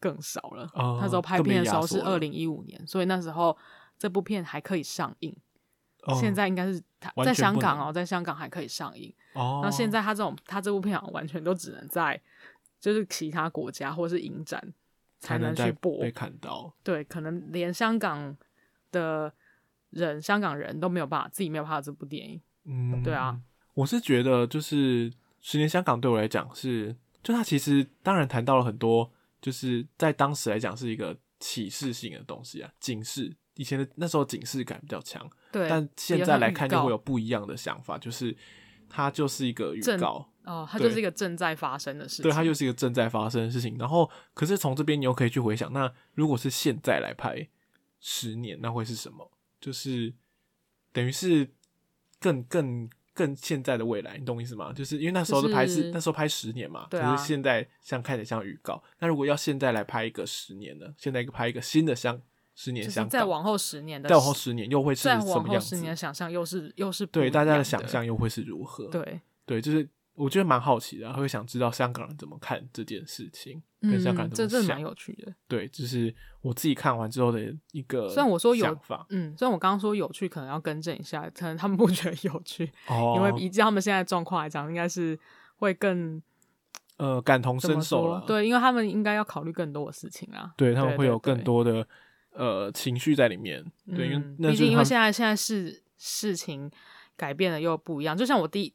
[0.00, 0.68] 更少了。
[0.74, 3.56] 哦、那时候拍片的时候是二零一五年，所以那时候
[3.98, 5.34] 这部片还可以上映。
[6.04, 9.12] 哦、现在应该是他在香港哦，在香港还可以上映。
[9.34, 12.18] 哦，那现在他这种他这部片好像完全都只能在
[12.80, 14.72] 就是其他国家或是影展
[15.18, 16.72] 才能去播，被看到。
[16.82, 18.34] 对，可能连香港
[18.92, 19.32] 的
[19.90, 22.40] 人，香港人都没有办法自己没有拍到这部电影。
[22.64, 23.38] 嗯，对啊，
[23.74, 29.10] 我是觉得就是十年香港对我来讲是，就他其实当然谈到了很多，
[29.40, 33.36] 就是在当时来讲是一个启示性的东西啊，警示。
[33.54, 38.36] 以前的那时候警示感比较强，对，但现在来看就会有不一样的想法，就是
[38.88, 43.76] 它就是一个预告哦，它就是一个正在发生的事情，对，它就是一个正在发生的事情。
[43.76, 47.48] 然后，可是从这边你又可以去回想，那如果是现在来拍
[47.98, 49.28] 十年，那会是什么？
[49.60, 50.14] 就是
[50.92, 51.50] 等于是
[52.20, 52.88] 更更
[53.18, 54.72] 更现在的未来，你懂我意思吗？
[54.72, 58.82] 就是因为那时候的拍是、就是、那时候拍十年嘛，可是现在像看起来像预告。
[59.00, 60.86] 那如果要现在来拍一个十年呢？
[60.96, 62.20] 现在一个拍一个新的像。
[62.60, 65.28] 十年像再往后十年的，再往后十年又会是什么样子？
[65.28, 68.88] 再往后十年的想象又是又是对大家的想象又会是如何？
[68.88, 69.88] 对对，就是
[70.18, 75.32] 我觉得蛮好奇的，会想知道香港人怎么看这件事情，嗯、跟香港人怎么想，这蛮有趣的。
[75.46, 77.40] 对，就是我自己看完之后的
[77.72, 78.08] 一个。
[78.08, 78.66] 虽然我说有
[79.10, 85.18] 嗯，虽然我刚刚说有趣，可能要更正一下，可能他们不觉得有趣，哦、因为以他们现在状况来讲，应该是
[85.56, 86.20] 会更
[86.96, 88.24] 呃感同身受了。
[88.26, 91.86] 对，因为他们应该要考虑更多的事情啊，对他们会有更多的。
[92.30, 93.64] 呃，情绪在里面，
[93.96, 96.70] 对，因为毕竟因为现在现在事事情
[97.16, 98.72] 改变了又不一样，就像我第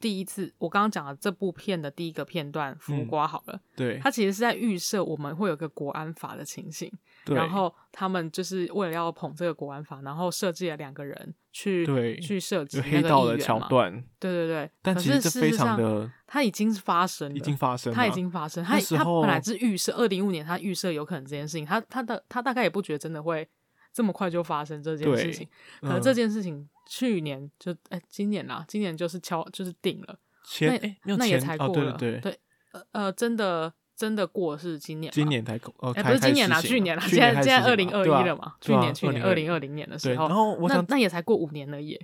[0.00, 6.92] 第一次我刚刚讲的这部片的第一个片段，浮夸好了，对，它其实是在预设我们会有个国安法的情形，
[7.26, 23.48] 然后他们就是为了要捧这个国安法，然后设计了两个人去去设计黑道的桥段，对对对，但其实这非常的，它已经发生了，已经发生，它已经发生，它它本来是预设二零一五年，他预设有可能这件事情，他他的他大概也不觉得真的会
[23.92, 25.48] 这么快就发生这件事情，
[25.80, 30.18] 可能这件事情去年就哎今年啦，今年就是敲就是定了。
[30.46, 32.38] 前那那也才过了，哦、对对对，
[32.72, 41.98] 呃呃，真的真的过是今年，今年才过，哎、欸，不是今年啦，去年啦，现在现在二零二一了嘛，去年去年二零二零年的时候，然后我想那那也才过五年了耶，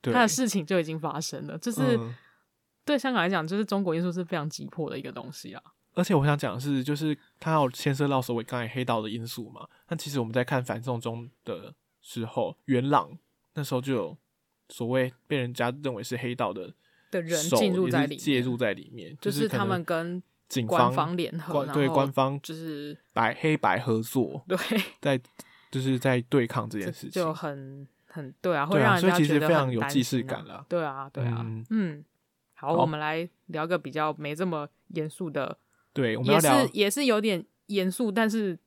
[0.00, 2.14] 他的事情就已经发生了，就是、嗯、
[2.86, 5.62] 对香港来讲，就是中国因素是非常急迫的一个东西啊。
[5.92, 13.18] 而且我想讲的是，就是他要牵涉到所谓刚才黑道的因素嘛，但其实我们在看反送中的时候，元朗
[13.52, 14.16] 那时候就有
[14.72, 16.74] 所谓被人家认为是黑道的。
[17.12, 24.56] 的人进入在里面，介入在里面，就是他们跟警方联合，对官方就是白黑白合作， 对，
[24.98, 25.20] 在
[25.70, 30.64] 就是在对抗这件事情，就很很对啊，会让人家觉得非常有既视感了。
[30.70, 32.02] 对啊，对啊，嗯，
[32.54, 35.58] 好，我们来聊个比较没这么严肃的，
[35.92, 38.58] 对，我们要聊也是也是有点严肃，但是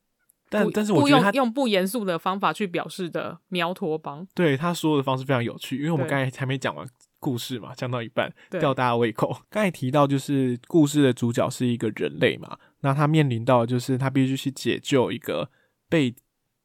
[0.48, 6.86] 但但是我觉得他用不严肃的方法去表示的苗驼帮，对他说的方式非常有趣，因为我们刚才还没讲完。
[7.18, 9.36] 故事嘛，讲到一半吊大家胃口。
[9.50, 15.50] 刚才提到就是故事的主角是一个人类嘛，那他面临到的就是他必须去解救一个
[15.88, 16.14] 被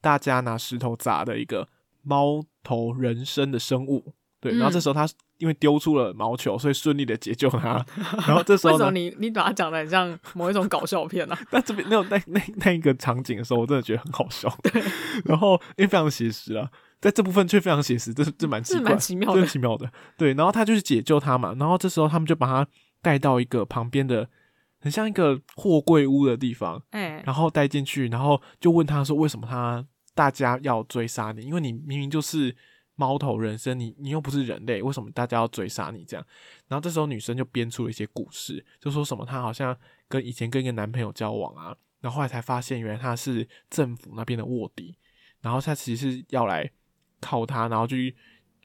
[0.02, 1.68] 大家拿石头砸的一个
[2.04, 4.14] 猫头人身的生物。
[4.40, 5.08] 对，然后这时候他
[5.42, 7.84] 因为丢出了毛球，所以顺利的解救他。
[8.28, 11.36] 然后这时候为什么你你把它讲的很像某一种搞笑片呢？
[11.36, 11.42] 啊？
[11.50, 14.48] 但这边那种那那那一个场景的时候，我真的觉得很好笑。
[14.64, 14.82] 对，
[15.26, 16.70] 然后因为非常写实啊。
[17.02, 19.92] 在这部分却非常写实，这这蛮奇怪，奇妙的，奇妙的。
[20.16, 22.68] 对，然后他就是解救他嘛，然后这时候他们就把他
[23.02, 24.30] 带到一个旁边的，
[24.80, 29.84] 很像一个货柜屋的地方，欸、然后带进去，然后就问他说：“为什么他
[30.14, 31.42] 大家要追杀你？
[31.42, 32.56] 因为你明明就是
[33.02, 36.24] 猫头人身，你你又不是人类，为什么大家要追杀你？”这样，
[36.68, 39.76] 然后这时候女生就编出了一些故事，就说什么她好像
[40.08, 44.96] 跟以前跟一个男朋友交往啊，然后后来才发现原来他是政府那边的卧底，
[45.42, 46.72] 然后他其实是要来。
[47.24, 48.16] 靠他，然后去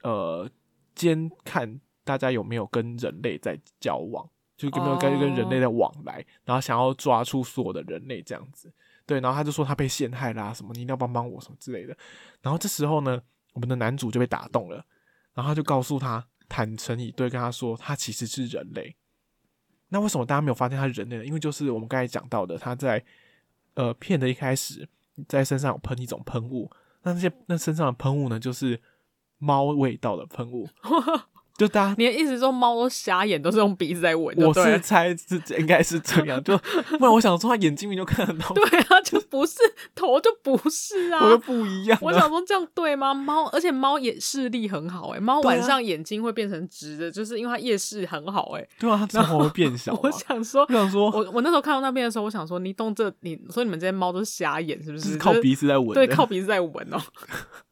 [0.02, 0.50] 呃
[0.94, 4.26] 监看大家有没有跟人类在交往，
[4.56, 8.72] 就有没有跟跟人类的往来，然后想要抓出所有的人类这样子。
[9.04, 11.94] 对，然后他就说他被陷害啦，什么你一定要帮帮我什么之类的。
[12.40, 13.20] 然后这时候呢，
[13.56, 14.76] 我们的男主就被打动了，
[15.32, 18.94] 然后他就告诉他坦诚以对，跟他说他其实是人类。
[19.88, 21.24] 那为什么大家没有发现他是人类呢？
[21.24, 23.02] 因为就是我们刚才讲到的，他在
[23.72, 24.86] 呃片的一开始
[25.26, 26.70] 在身上喷一种喷雾。
[27.02, 28.78] 那些那身上的喷雾呢，就是
[29.38, 30.68] 猫味道的喷雾，
[31.56, 34.36] 就大家，你的意思说猫都瞎眼，都是用鼻子在闻？
[34.36, 36.56] 我是猜是应该是这样，就
[36.98, 38.52] 不然我想说，它眼睛里就看得到。
[38.54, 39.54] 对啊，就不是
[39.94, 42.00] 头就不是啊，我就不一样、啊。
[42.02, 43.14] 我想说这样对吗？
[43.14, 48.68] 猫，而且猫眼视力很好哎、欸，猫晚上眼睛会变成直的，啊、就是因为它夜视很好哎、欸。
[48.78, 50.00] 对啊，它瞳孔会变小、啊。
[50.02, 55.10] 我想说，我想说，我我那时候看到那边的时候，我想说，你动这，你说你们这些猫都是瞎眼是不是？
[55.12, 55.94] 是靠鼻子在闻？
[55.94, 57.02] 对，靠鼻子在闻哦、喔。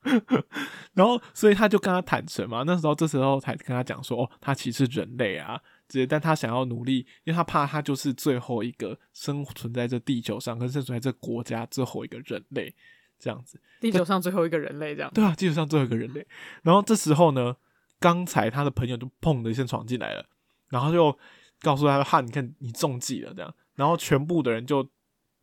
[0.95, 12.75] 然后，所以他就跟他坦诚嘛，那时候这时候才跟他讲说，哦，他其实人类啊，直接，但他想要努力，因为他怕他就是最后一个生存在这地球上，跟生存在这国家最后一个人类，
[13.19, 13.59] 这样子。
[13.81, 15.11] 地球上最后一个人类，这样。
[15.15, 16.27] 对啊，地球上最后一个人类。
[16.63, 17.57] 然后这时候呢，
[17.99, 20.27] 刚才他的朋友就砰的一声闯进来了，
[20.69, 21.19] 然后就
[21.61, 24.87] 告诉他说：“哈，你看你中计了。”这样，然后全部的人就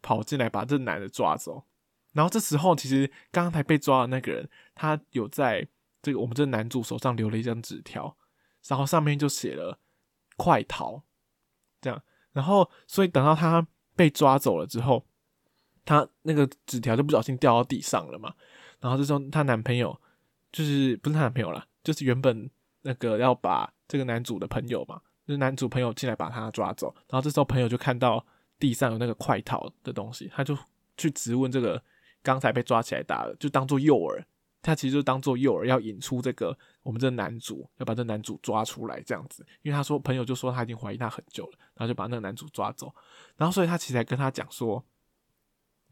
[0.02, 1.64] 跑进来把这男的抓走。
[2.14, 5.66] 然后这时候，其实刚刚才被抓的那个人，他有在
[6.02, 8.18] 这个我们这男主手上留了一张纸条，
[8.68, 9.80] 然后上面就写了
[10.36, 11.04] “快逃”
[11.80, 12.04] 这样。
[12.34, 15.06] 然后，所以等到他被抓走了之后，
[15.86, 18.34] 他那个纸条就不小心掉到地上了嘛。
[18.82, 19.98] 然后这时候，她男朋友
[20.52, 22.50] 就是不是她男朋友了，就是原本
[22.82, 26.94] 那个要把这个男主的朋友嘛，就是男主朋友进来把他抓走。
[27.08, 28.26] 然后这时候，朋友就看到
[28.60, 30.58] 地上有那个“快逃”的东西，他就
[30.98, 31.82] 去质问这个。
[32.24, 34.24] 刚才被抓起来打了，就当做诱饵，
[34.62, 39.46] 他其实就当做诱饵，要引出这个我们这个男主，要把这男主抓出来这样子。
[39.62, 42.94] 因为他说朋友就说他已经怀疑他很久了，然后就把那个男主抓走。
[43.36, 44.86] 然后所以他其实还跟他讲说：“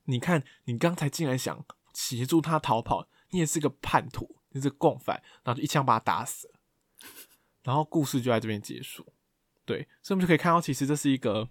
[0.05, 6.53] 你看，你刚才竟然想协助他逃跑，你也是个叛徒，你是个共犯。”然后就一枪把他打死了。
[7.63, 9.05] 然后故事就在这边结束。
[9.65, 11.49] 对，所以我们就可以看到，其实这是一个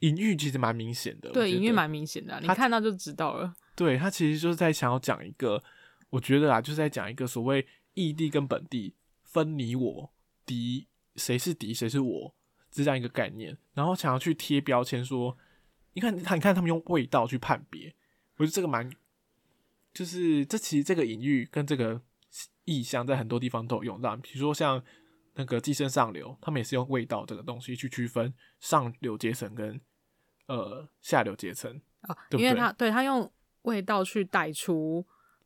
[0.00, 1.30] 隐喻，其实蛮明显的。
[1.30, 3.54] 对，隐喻蛮明显的，你看到就知道了。
[3.76, 5.62] 对，他其实就是在想要讲一个，
[6.10, 8.94] 我觉得啊，就是在讲一个所谓异地跟本地
[9.24, 10.12] 分你我
[10.46, 12.34] 敌，谁是敌谁是我
[12.70, 15.36] 这样一个概念，然后想要去贴标签说，
[15.94, 17.92] 你看他，你看他们用味道去判别，
[18.36, 18.88] 我觉得这个蛮，
[19.92, 22.00] 就是这其实这个隐喻跟这个
[22.64, 24.80] 意象在很多地方都有用到，比如说像
[25.34, 29.80] 那个寄生上流，他们也是用味道这个东西去区分上流阶层跟
[30.46, 33.28] 呃下流阶层啊，对对因为他对他用。
[33.64, 35.04] 味道去带出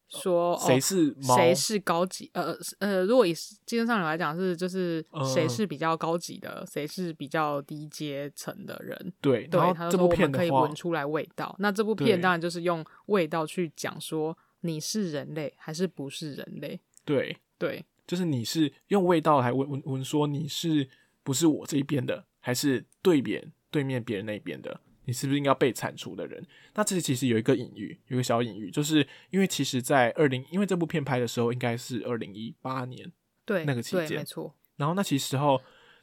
[0.09, 3.35] 说谁是谁、哦、是高级呃呃，如果以
[3.67, 5.05] 精神上流来讲是就是
[5.35, 9.13] 谁是比较高级的，谁、呃、是比较低阶层的人。
[9.21, 11.55] 对对，他说我们可以闻出来味道。
[11.59, 16.81] 那这部片当然就是用味道去讲说你是人类还是不是人类。
[17.05, 20.89] 对对，就是你是用味道来闻闻闻说你是
[21.23, 24.81] 不是我这一边的，还是对面对面别人那边的。
[25.09, 26.47] 你是不是应该被铲除的人？
[26.75, 28.99] 那这其实有一个隐喻，有一个小隐喻，就是
[29.31, 33.11] 因为其实，在二零，因为这部片拍的时候应该是二零一八年，
[33.47, 34.55] 对那个期间，没错。
[34.77, 35.59] 然后那其实候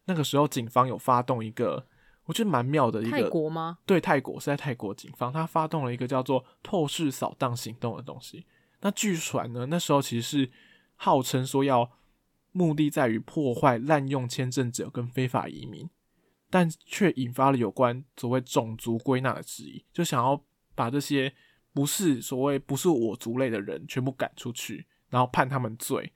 [0.06, 1.86] 那个时候，警方有发动一个
[2.26, 3.78] 我觉得蛮妙的一个泰国吗？
[3.86, 8.48] 对，泰国是在泰国警方，他发动了一个叫做透视扫荡行动的东西。
[8.82, 10.50] 那据传呢，那时候其实是
[10.96, 11.92] 号称说要
[12.52, 15.88] 目的在于破坏滥用签证者跟非法移民。
[16.50, 20.42] 但却引发了有关所谓种族归纳的质疑，就想要
[20.74, 21.34] 把这些
[21.74, 26.14] 不是所谓不是我族类的人全部赶出去，然后判他们罪。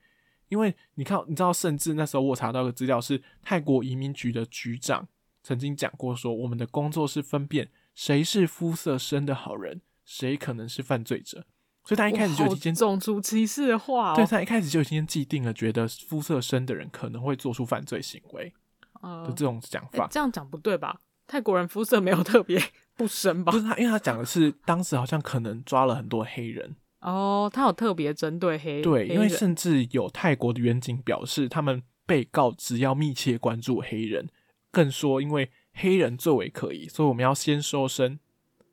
[0.48, 5.06] 因为你看，你知道，甚至那时候我查到一个资料是泰国移民局的局长
[5.42, 11.46] 曾经讲过说，我们的工作是分辨谁是肤色深的好人，谁可能是犯罪者。
[11.84, 18.52] 所以他一开始就已经种族歧视的话、哦，对，他一开始就已经既定了，觉得肤色深的人可能会做出犯罪行为。
[19.00, 21.00] 呃，的这种讲法，欸、这样讲不对吧？
[21.26, 22.60] 泰国人肤色没有特别
[22.96, 23.52] 不深吧？
[23.52, 34.28] 不是他，因为他讲的是当时好像可能抓了很多黑人哦，他有特别针对黑对，黑因为甚至有泰国的远警表示，他们被告只要密切关注黑人，
[34.70, 38.18] 更说因为黑人最为可疑，所以我们要先搜身，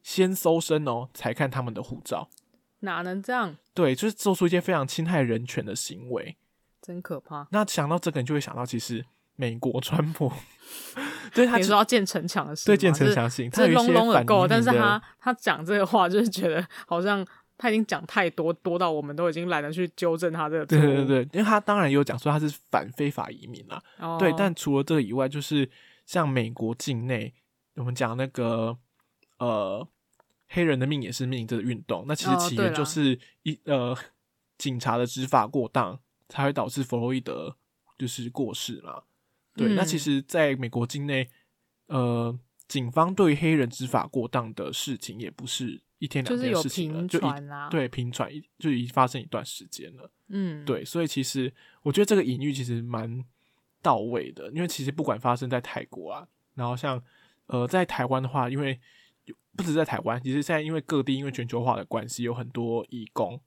[0.01, 2.29] 先搜身哦，才看他们的护照。
[2.79, 3.55] 哪能这样？
[3.73, 6.35] 对，就是做出一些非常侵害人权的行为，
[6.81, 7.47] 真可怕。
[7.51, 9.05] 那想到这个，你就会想到其实。
[9.37, 10.29] 美国川普，
[11.33, 17.25] 对他说要建城墙的事，对建城墙行，他隆隆的够，但是他他讲这个话，就是觉得好像
[17.55, 20.65] 他已经讲太多，多到我们都已经懒得去纠正他这个。
[20.65, 25.69] 对对对，因为他当然有讲说他是反非法移民啦，哦、对，但除了这个以外，就是
[26.05, 27.33] 像美国境内，
[27.75, 28.75] 我们讲那个
[29.37, 29.87] 呃
[30.49, 33.97] 黑人的命也是命这个运动，那其实起源就是一、哦、呃
[34.57, 37.55] 警察的执法过当，才会导致弗洛伊德
[37.99, 39.03] 就是过世嘛。
[39.57, 41.27] 对，那其实，在美国境内，
[41.87, 42.37] 呃，
[42.67, 50.11] 警方对黑人执法过当的事情，也不是一天两天的事情了，就频传啊，对，频传就已经发生一段时间了。
[50.27, 51.51] 嗯，对，所以其实
[51.81, 53.23] 我觉得这个隐喻其实蛮
[53.81, 57.01] 到位的，因为其实不管发生在泰国啊，然后像
[57.47, 58.79] 呃在台湾的话，因为
[59.55, 63.41] 不止在台湾，其实现在因为各地因为全球化的关系，有很多义工，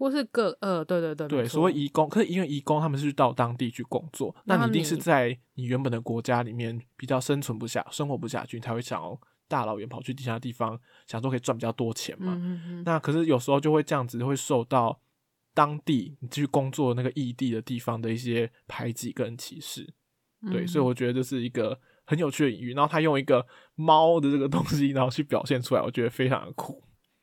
[0.00, 12.36] 或是各呃对对对对，所谓移工，可是因为移工他们是到当地去工作，那你一定是在你原本的国家里面比较生存不下、生活不下去，你才会想要大老远跑去其他地方，想说可以赚比较多钱嘛。
[12.84, 15.00] 那可是有时候就会这样子会受到。
[15.52, 19.82] 当地你去工作那个异地的地方的一些排挤跟歧视，
[20.48, 22.72] 对，嗯、所以我觉得这是一个很有趣的隐喻。
[22.72, 23.44] 然后他用一个
[23.74, 26.80] 猫的这个东西，然后去表现出来，我觉得非常的酷。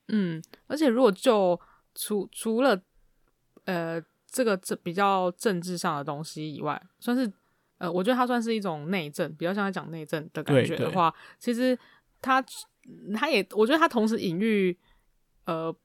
[0.10, 1.58] 嗯，而且如果就
[1.98, 2.82] 除除了
[3.66, 7.30] 呃这个这比较政治上的东西以外，算是
[7.80, 11.78] 呃，我觉得它算是一种内政，比较像在讲内政的感觉的话，其实
[12.22, 12.42] 它
[13.16, 14.78] 它也我觉得它同时隐喻
[15.46, 15.76] 呃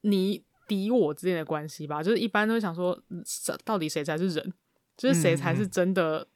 [0.00, 0.42] 你。
[0.68, 2.94] 敌我之间的关系吧，就是一般都会想说，
[3.64, 4.52] 到底谁才是人？
[4.98, 6.18] 就是谁才是真的？
[6.18, 6.26] 嗯、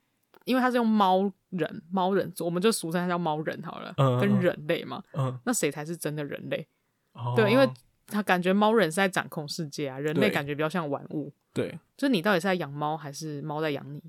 [0.47, 5.05] 因为他是用猫人，猫人，我们就俗称他叫猫人好了，嗯、跟人类嘛。
[5.13, 6.67] 嗯、那谁才是真的人类？
[7.13, 7.71] 哦、对，因为
[8.13, 11.33] 他感觉猫人是在掌控世界啊，人类感觉比较像玩物。
[11.53, 14.03] 对，就是你到底是在养猫，还是猫在养你？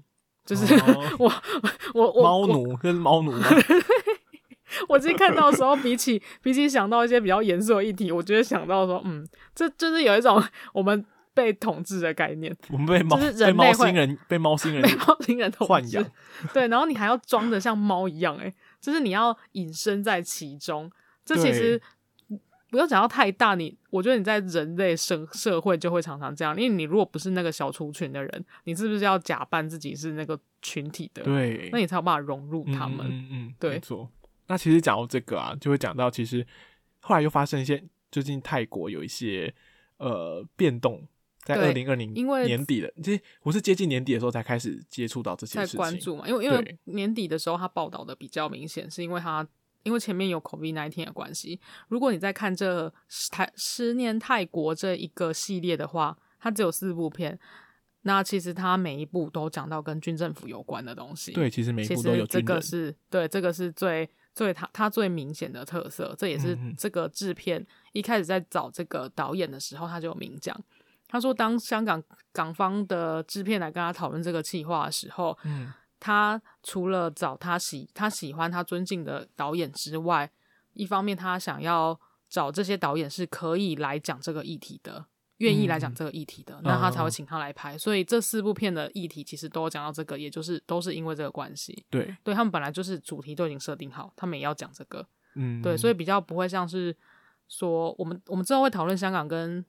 [0.46, 1.32] 就是、哦、 我
[1.94, 3.32] 我我猫奴跟猫奴。
[4.90, 10.44] 我自己看到的时候，比起比起想到一些比较严肃的议题，我觉得想到说，嗯，这就是有一种
[10.74, 12.56] 我们被统治的概念。
[12.70, 16.04] 我们被猫，就是人猫星人，被猫星 人，被猫星人豢养。
[16.54, 18.52] 对，然后你还要装的像猫一样，哎，
[18.82, 20.92] 就是你要隐身在其中。
[21.24, 21.80] 这其实
[22.70, 31.22] 不用讲到太大，你我觉得你在人类社社会就会常常这样，因为你如果不是那个小族群的人，你是不是要假扮自己是那个群体的？
[31.22, 33.06] 对，那你才有办法融入他们。
[33.08, 34.10] 嗯嗯，对，没错。
[34.48, 36.44] 那其实讲到这个啊，就会讲到其实
[37.02, 39.54] 后来又发生一些，最近泰国有一些
[39.98, 41.08] 呃变动，
[41.44, 42.12] 在二零二零
[42.46, 49.48] 年底的，其实我是接近年底的时候才开始接触到这些事情，关注嘛，因为因为年底的时候他报道的比较明显，是因为他
[49.84, 51.60] 因为前面有 COVID-19 的关系。
[51.88, 52.92] 如果你在看这
[53.32, 57.40] 台十年泰国这一个系列的话，它只有四部片，
[58.02, 61.32] 那其实它每一部都讲到跟军政府有关的东西。
[61.32, 62.26] 对，其实每一部都有。
[62.26, 64.10] 这个是对，这个是最。
[64.36, 70.60] 最它它最明显的特色，这也是这个制片一开始在找这个导演的时候，他就有明讲。
[71.08, 75.72] 他说，当香港港方的制片来跟他讨论这个计划的时候，嗯，
[76.04, 80.30] 他除了找他喜他喜欢他尊敬的导演之外，
[80.74, 81.98] 一方面他想要
[82.28, 85.06] 找这些导演是可以来讲这个议题的。
[85.38, 87.76] 愿意来讲这个议题的，嗯、那他才会请他来拍。
[87.76, 91.86] 嗯、所以这四部片的议题其实都讲到这个，也就是都是因为这个关系。
[91.90, 95.06] 对，对他们本来就是主题都已经设定好，他们也要讲这个。
[95.36, 96.96] 嗯，对，所以比较不会像是
[97.50, 99.66] 说我们我们之后会讨论香港跟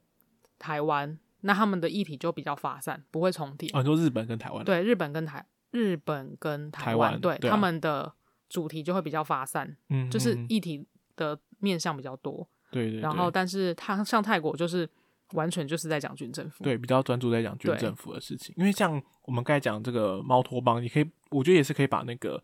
[0.59, 3.69] 台湾，那他们的议题就比较发散，不会重叠。
[3.73, 8.11] 很多日本跟台湾，对，日本跟台日本跟台湾，对，对、啊、他们的
[8.49, 12.47] 主题就会比较发散，嗯，就是议题的面向比较多。
[12.71, 13.01] 对，对对。
[13.01, 14.89] 然后，但是他像泰国就是。
[15.31, 18.53] 完全就是在讲军政府，对，比较专注在讲军政府的事情。
[18.59, 22.41] 因为像我们刚才讲这个猫托邦，你可以，我觉得也是可以把那个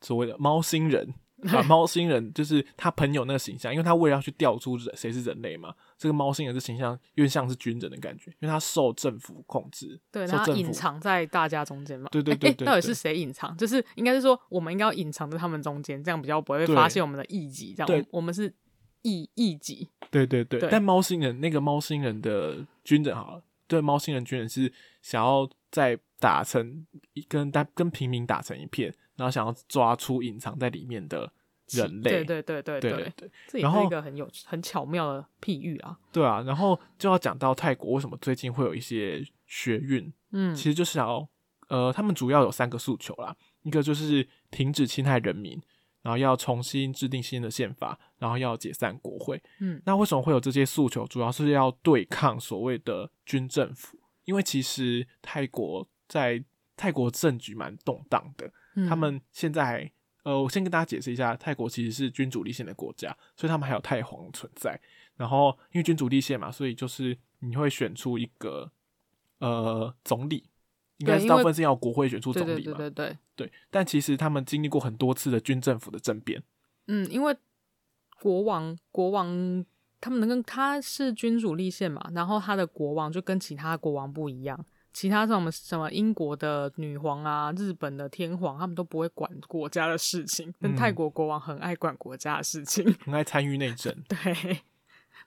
[0.00, 1.14] 所谓的猫星人，
[1.52, 12.08] 把猫星人就是他朋友那个形象，因为他为了要去调出谁是人类嘛，这个猫星人的形象有点像是军人的感觉，因为他受政府控制，对，他隐藏在大家中间嘛。
[12.10, 13.56] 对对对，到底是谁隐藏？
[13.56, 17.74] 就是应该是说，我们应该要隐藏在他们中间，这样比较不会发现我们的异己。
[17.74, 18.54] 这样，对，我们是。
[19.06, 24.72] 异异己，对对对，对但猫星人那个猫星人的军人好了，对，猫星人军人是
[25.02, 31.30] 想要在打成一跟跟跟平民打成一片，然后想要抓出隐藏在里面的
[31.70, 35.98] 人类，对对对对对对，对这也是一个很有很巧妙的譬喻啊。
[36.12, 41.28] 对啊，然后就要讲到泰国为什么最近会有一些学运，嗯，其实就是想要
[41.68, 45.60] 呃，他们主要有三个诉求啦，一个就是停止侵害人民。
[46.02, 49.42] 然后要重新制定新的宪法，然后要解散国会。
[49.58, 51.06] 嗯，那为什么会有这些诉求？
[51.06, 56.44] 主要是要对抗所谓的军政府，因为其实泰国在
[56.76, 58.52] 泰国政局蛮动荡的。
[58.74, 59.90] 嗯，他们现在，
[60.22, 64.80] 呃，我先跟大家解释一下，泰国其实是君主立宪的国家，所以他们还有太皇存在。
[65.16, 68.70] 然后因为君主立宪嘛，所以就是你会选出一个
[69.38, 70.44] 呃总理。
[70.98, 72.56] 应该是大部分是要国会选出总理嘛？
[72.56, 73.52] 对对对对对，对。
[73.68, 76.40] 但其实他们经历过很多次的军政府的政变。
[76.86, 77.36] 嗯，因为
[78.20, 79.66] 国王国王
[80.00, 84.64] 他们能跟他是君主立宪嘛，然后他的国王就跟其他国王不一样，
[84.94, 94.62] 其他什么什么英国的女皇啊、日本的天皇，他们都不会管国家的事情，但泰国国王很爱管国家的事情， 很爱参与内政，对，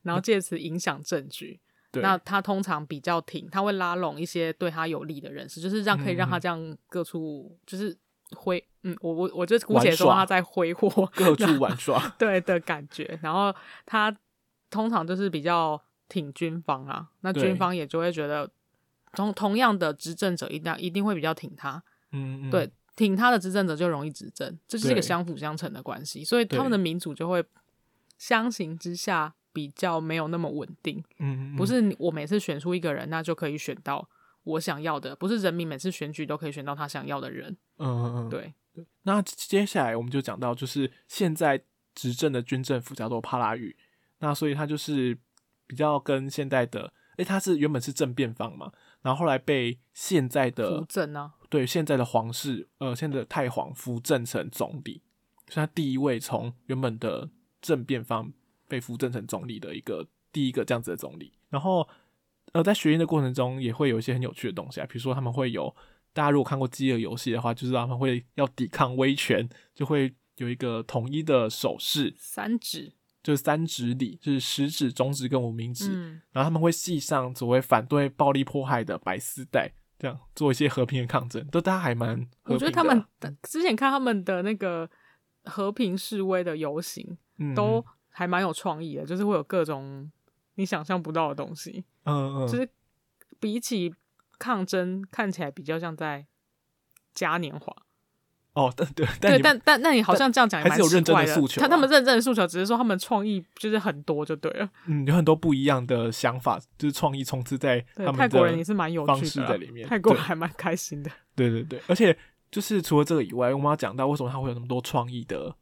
[0.02, 1.60] 然后借此影响政局。
[2.00, 7.98] 那他通常比较挺，他会拉拢一些对他有利的人士，就是让可以让他这样各处就是
[8.36, 13.18] 挥，嗯，我我我就姑且说他在挥霍， 各处玩耍，对的感觉。
[13.24, 13.56] 然后
[13.86, 14.16] 他
[14.70, 18.48] 通常就是比较挺军方啊，那军方也就会觉得
[19.14, 21.82] 同同样的执政者一定一定会比较挺他，
[22.12, 27.44] 嗯，嗯，对，挺他的执政者就容易执政，这是一个相辅相成的关系，所以他们的民主就会
[28.18, 29.34] 相形之下。
[29.54, 34.08] 比较没有那么稳定，嗯，不是我每次选出一个人，那就可以选到
[34.44, 38.54] 我想要的，不是人民每次选举都可以选到他想要的人，嗯嗯嗯，对。
[39.02, 41.60] 那接下来我们就讲到，就是现在
[41.96, 43.76] 执政的军政府叫做帕拉语，
[44.20, 45.18] 那所以他就是
[45.66, 48.72] 比较跟现代的，诶，他是原本是政变方嘛，
[49.08, 55.02] 然后后来被现在的扶正啊，对，现在的皇室，呃，现在的太皇扶正成总理，
[55.48, 57.30] 是他第一位从原本的
[57.62, 58.34] 政变方。
[58.70, 61.88] 被扶正成总理的一个第一个这样子的总理，然后
[62.52, 65.74] 呃，在学院的过程中也会有一些很有趣的东西啊，比如说他们会有
[66.12, 72.92] 大家如果看过饥饿游戏的话，就知道他们会要抵抗威权，就会有一个统一的手势，三指
[73.28, 82.26] 就是三指礼，就是食指、中指跟无名指，嗯、然后他们会系上所谓反对暴力迫害的白丝带，这样做一些和平的抗争，都大家还蛮。
[82.46, 83.06] 我觉得他们
[83.44, 84.90] 之前看他们的那个
[85.44, 87.86] 和平示威的游行，嗯、都。
[88.10, 90.12] 还蛮有创意的，就是会有各种
[90.56, 91.86] 你想象不到的东西。
[92.06, 92.68] 嗯嗯，就是
[93.40, 93.94] 比起
[94.40, 96.26] 抗争，看起来比较像在
[97.14, 97.72] 嘉年华。
[98.58, 100.62] 哦，但对对，但但那你好像这样讲。
[100.62, 101.64] 还是有认真的诉求啊。
[101.64, 104.70] 他他们认真的诉求，只是说他们创意就是很多就对了。
[104.88, 109.88] 嗯，有很多不一样的想法，就是创意充斥在他们泰国人也是蛮有趣的方式在里面。
[109.88, 111.12] 泰国人还蛮开心的。
[111.36, 112.18] 对对对，而且
[112.50, 115.56] 就是除了这个以外，我们要讲到为什么他会有那么多创意的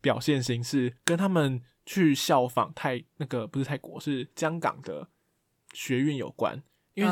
[0.00, 1.62] 表现形式，跟他们。
[1.84, 5.08] 去效仿泰那个不是泰国是香港的
[5.72, 6.62] 学运有关，
[6.94, 7.10] 因为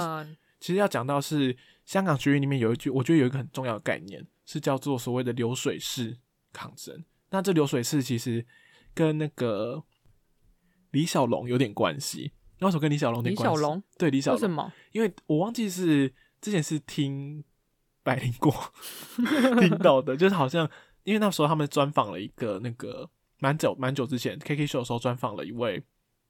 [0.60, 6.18] 其实要讲到是香港学运里面有一句，我觉得有一个很重要的概念是叫做所谓的流水式
[6.52, 7.04] 抗争。
[7.30, 8.44] 那这流水式其实
[8.92, 9.84] 跟那个
[10.90, 12.32] 李小龙有点关系。
[12.58, 13.54] 那为什么跟李小龙有点关系？
[13.54, 14.72] 李小龙对李小龙为什么？
[14.92, 17.44] 因为我忘记是之前是听
[18.02, 18.52] 百灵果
[19.60, 20.68] 听到的，就是好像
[21.04, 23.10] 因为那时候他们专访了一个那个。
[23.42, 25.82] 蛮久蛮久之前，KK 秀的时候专访了一位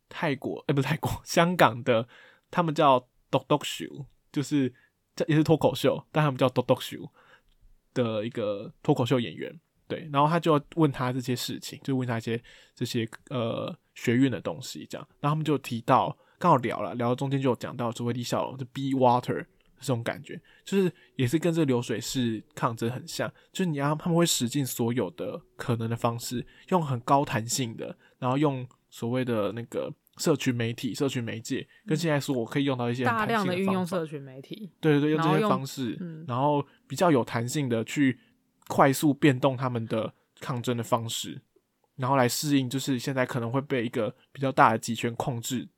[0.08, 2.06] 泰国，哎、欸，不是泰国，香港的，
[2.52, 3.00] 他们叫
[3.32, 4.72] Dok Show，就是
[5.16, 7.10] 这也是脱口秀，但他们叫 Dok Show
[8.02, 9.52] 的一个脱口秀演员，
[9.86, 12.40] 对，然后他就问他这些事情，就问他一些
[12.74, 19.46] 这些呃学院的东西，这样，然后他们就提到，刚好聊了，聊到中间就有讲到，所谓李小龙就 Be Water。
[19.82, 29.90] 这种感觉就是也是跟这流水式抗争很像，就是你要他们会使尽所有的可能的方式，用很高弹性的，然后用所谓的那个
[30.20, 38.18] 社群媒体、社群媒介，跟现在说我可以用到一些大量的运用社群媒体，对对对，用这些方式，嗯，然后比较有弹性的去
[38.68, 41.40] 快速变动他们的抗争的方式，
[41.96, 45.68] 然后来适应就是现在可能会被一个比较大的集权控制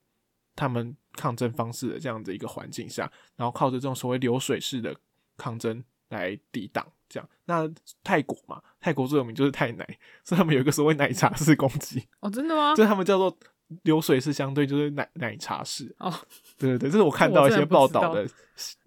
[0.55, 0.95] 他们。
[1.15, 3.03] 抗争方式的这样的一个环境下，
[3.37, 4.97] 然后靠着这种所谓流水式的
[5.37, 7.29] 抗争来抵挡，这样。
[7.45, 7.71] 那
[8.03, 9.87] 泰国嘛，泰国最有名就是泰奶，
[10.25, 12.09] 所以他们有一个所谓奶茶式攻击。
[12.21, 12.73] 哦，真的吗？
[12.77, 13.39] 所以他们叫做
[13.83, 15.95] 流水式，相对就是奶奶茶式。
[15.99, 16.13] 哦，
[16.59, 18.27] 对对对，这是我看到一些报道的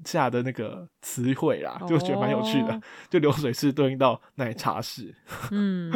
[0.03, 2.81] 下的那个词汇啦，就觉得蛮有趣的。
[3.09, 5.15] 就流水式对应到奶茶式，
[5.51, 5.91] 嗯，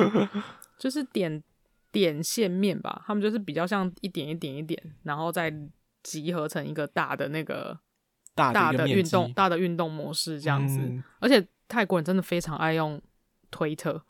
[0.77, 1.43] 就是点
[1.91, 5.53] 点线面吧，他们就是比较像一点一点一点，然后再。
[6.01, 7.77] 集合成一个大的那个
[8.33, 12.99] 大的运动大的运动模式这样子，嗯、而且泰国人真的非常爱用
[13.51, 14.01] 推特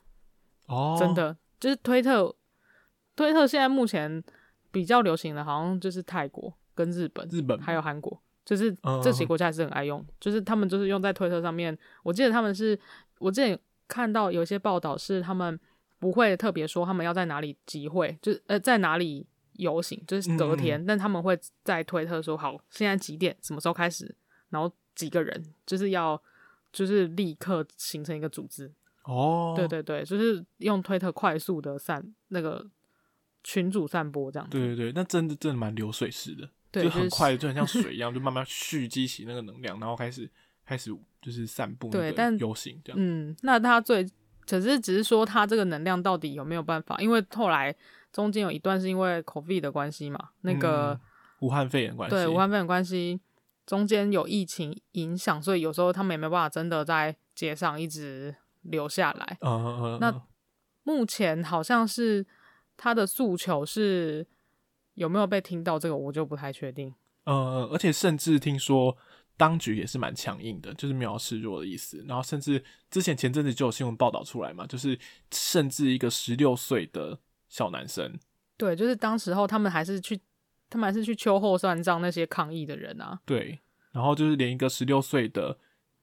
[0.66, 2.32] 哦，真的就是推特，
[3.16, 4.22] 推特现在目前
[4.70, 11.76] 比较流行的，好像就是泰国跟日本，日本还有韩国，就是这些国家还是很爱用，嗯、就是他们就是用在推特上面。
[12.02, 12.78] 我记得他们是，
[13.18, 13.58] 我之前
[13.88, 15.58] 看到有些报道是他们
[15.98, 19.26] 不会特别说他们要在哪里集会，就是呃在哪里。
[19.54, 24.16] 游行就是隔天，嗯、但他们会在推特说好，现在几点，什么时候开始，
[24.48, 26.18] 然后几个人，就是要
[26.72, 28.72] 就是立刻形成一个组织
[29.04, 32.66] 哦，对对对，就是用推特快速的散那个
[33.42, 40.30] 群组散播这样子，对对对，那真的真的蛮流水式的，对就很快， 就很像水一样，就慢慢蓄积起那个能量，然后开始
[40.64, 40.90] 开始
[41.22, 44.08] 就是散步，对，但游行这样，嗯，那他最
[44.46, 47.74] 可是只是说他这个能量到底有没有办法，因为后来。
[48.12, 51.00] 中间有一段是因为 COVID 的关系嘛，那个、嗯、
[51.42, 53.20] 武汉肺炎关系，对武汉肺炎关系，
[53.64, 59.38] 中间有疫情影响，所以有时候他们也没办法真的在街上一直留下来。
[59.42, 59.98] 嗯嗯嗯。
[60.00, 60.22] 那
[60.82, 62.26] 目前好像是
[62.82, 64.26] 他的诉求是
[64.94, 66.94] 有没有被听到，这个我就不太确定。
[67.24, 68.96] 呃，而且甚至听说
[69.36, 72.02] 当局也是蛮强硬的，就是没有示弱的意思。
[72.08, 74.98] 然后甚至之前前阵子就有新闻报道出来嘛，就是
[75.30, 77.20] 甚至一个十六岁的
[77.50, 78.18] 小男生，
[78.56, 80.18] 对，就是当时候他们还是去，
[80.70, 83.20] 他们还是去秋后算账那些抗议的人啊。
[83.26, 83.60] 对，
[83.92, 85.58] 然后就是连一个十六岁的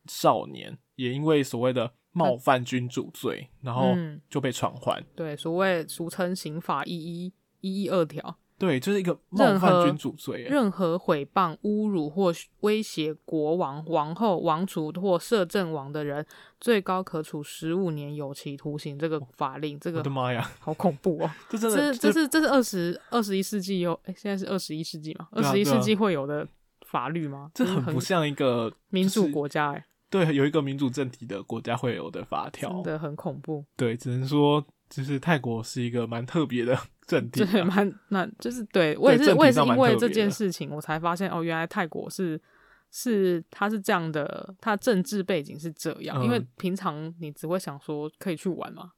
[0.05, 3.95] 少年也因为所谓的冒犯君主罪，然后
[4.29, 5.03] 就被传唤。
[5.15, 8.37] 对，所谓俗称刑法一一一一二条。
[8.59, 10.41] 对，就是一个冒犯君主罪。
[10.49, 16.25] 任何诽谤、侮辱或威胁国王、王后、王储或摄政王的人，
[16.59, 18.97] 最高可处十五年有期徒刑。
[18.97, 21.29] 这个法令，这个我的妈呀，好恐怖哦！
[21.47, 25.27] 这真的，这是这是二十二十一世纪有，哎，现在是二十一世纪嘛？
[25.33, 26.47] 二十一世纪会有的
[26.87, 27.51] 法律吗？
[27.53, 29.85] 这很不像一个民主国家哎。
[30.09, 33.65] 对，有一个民主政体的国家会有的法条，真的很恐怖。
[33.75, 42.41] 对，只能说，就是泰国是一个蛮特别的政 体，对，蛮那，就是对我也是，我也是因为这件事情，我才发现哦，原来泰国是
[42.89, 46.17] 是它是这样的，它政治背景是这样。
[46.21, 48.91] 嗯、因为平常你只会想说可以去玩嘛，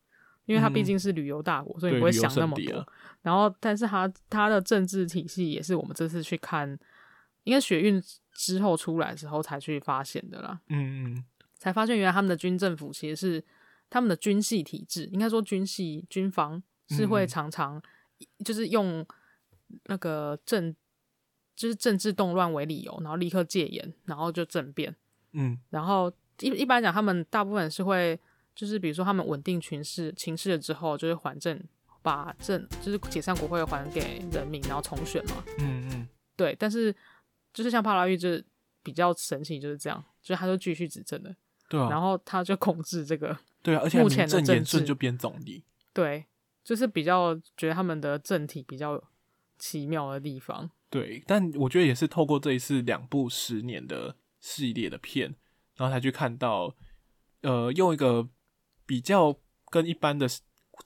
[0.45, 2.85] 因为它毕竟是旅游大国，嗯、所以你不会想那么多。
[3.23, 6.77] 然后，但是它它的政治体系也是我们这次去看，
[7.49, 8.01] 应该血运。
[8.39, 11.25] 之后出来之后才去发现的啦，嗯嗯，
[11.57, 13.43] 才发现原来他们的军政府其实是
[13.89, 17.83] 他们的军系体制，应该说军系军方是会常常
[18.45, 19.05] 就是用
[19.87, 20.73] 那个政
[21.53, 24.95] 就是政治动乱为理由，然后立刻戒严，然后就政变，
[25.33, 26.09] 嗯，然后
[26.39, 28.17] 一一般讲他们大部分是会
[28.55, 31.61] 就是比如说他们稳定群势情势了之后，就是还政，
[32.01, 36.07] 把政就是解散国会还给人民，然后重选嘛，嗯嗯，
[36.37, 36.95] 对，但是。
[37.53, 38.29] 就是像帕拉玉，就
[38.83, 41.35] 比较神奇，就是这样，就是他就继续执政的，
[41.69, 45.63] 对啊，然后他就控制这个， 对啊，而且目前的政治就变总理，
[45.93, 46.25] 对，
[46.63, 49.01] 就是比较觉得他们的政体比较
[49.57, 55.35] 奇妙的地方，对，但我觉得也是透过这一次两部十年的系列的片，
[55.75, 56.75] 然后才去看到，
[57.41, 58.29] 呃，用一个
[58.85, 59.35] 比较
[59.69, 60.27] 跟一般的。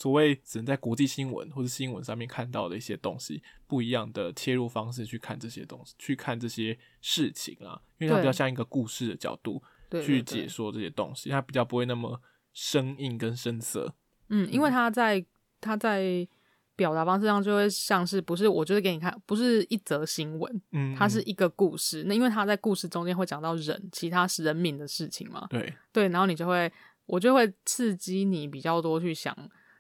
[0.04, 9.64] 所谓只能在国际新闻或者新闻上面看到的一些东西，不一样的切入方式去看这些东西，去看这些事情啊，因为它比较像一个故事的角度
[10.04, 12.22] 去解说这些东西，它比较不会那么
[12.52, 13.96] 生硬跟生涩。
[14.28, 15.26] 嗯，因为它在
[15.62, 16.28] 它在
[16.76, 22.04] 表达方式上就会像是不是我就是给你看，不是一则新闻，嗯，它是一个故事。
[22.08, 26.70] 那因为它在故事中间会讲到人，其他是人民的事情嘛，对对，然后你就会，
[27.06, 29.34] 我就会刺激你比较多去想。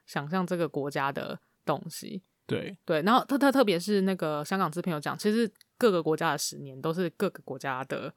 [0.05, 8.13] 想象这个国家的东西，对对，然后特特特别是那个香港制片有讲，其实各个国家的十年都是各个国家的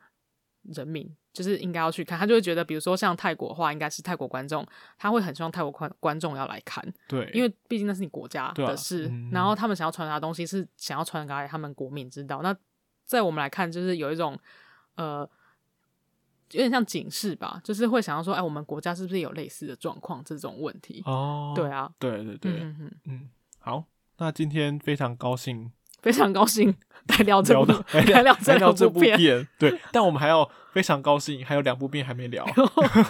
[0.63, 4.67] 人民，就是应该要去看，他就会觉得，比如说像泰国的话，应该是泰国观众，
[4.99, 12.43] 他会很希望泰国观观众要来看，对，因为毕竟那是你国家的事，啊嗯、然后他们想要传达的东西是想要传达给他们国民知道。
[12.43, 12.57] 那
[13.05, 14.39] 在我们来看，就是有一种
[14.97, 15.29] 呃。
[16.52, 21.02] 有点像警示吧，就是会想要说，哎，我们国家是不是有类似的状况这种问题？
[21.05, 23.28] 哦，对啊，对对对，嗯嗯嗯，
[23.59, 23.85] 好，
[24.18, 26.74] 那今天非常高兴，非常高兴
[27.09, 32.47] 来聊这部，来聊来聊这部片，对， 但我们还要非常高兴，还有两部片还没聊。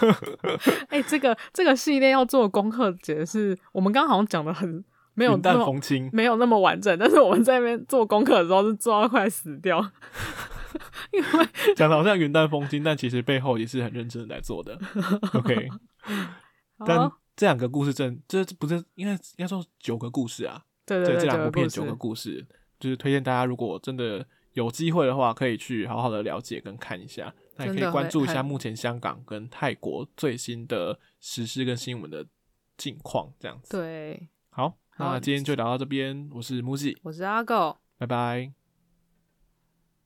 [0.88, 4.84] 哎，这个这个系列要做功课，觉得是我们刚刚好像讲的很
[5.14, 5.80] 没有那么
[6.12, 9.92] 没有那么完整，但是我们在那边做功课的时候是做到快死掉。
[11.12, 14.78] 因为讲的好像云淡风轻，但其实背后也是很认真的在做的。
[15.34, 15.68] OK，
[16.86, 20.64] 但这两个故事真这不是应该应该说九个故事啊？
[20.84, 22.46] 对对对，这两部片九个故事，
[22.78, 27.34] 就是推荐大家如果真的有机会的话，可以去好好的了解跟看一下。
[27.56, 32.26] 那也可以关注一下目前香港跟泰国最新的时事跟新闻的
[32.76, 33.78] 近况，这样子。
[33.78, 36.28] 对，好，那今天就聊到这边。
[36.34, 38.55] 我是木吉，我是阿狗，拜拜。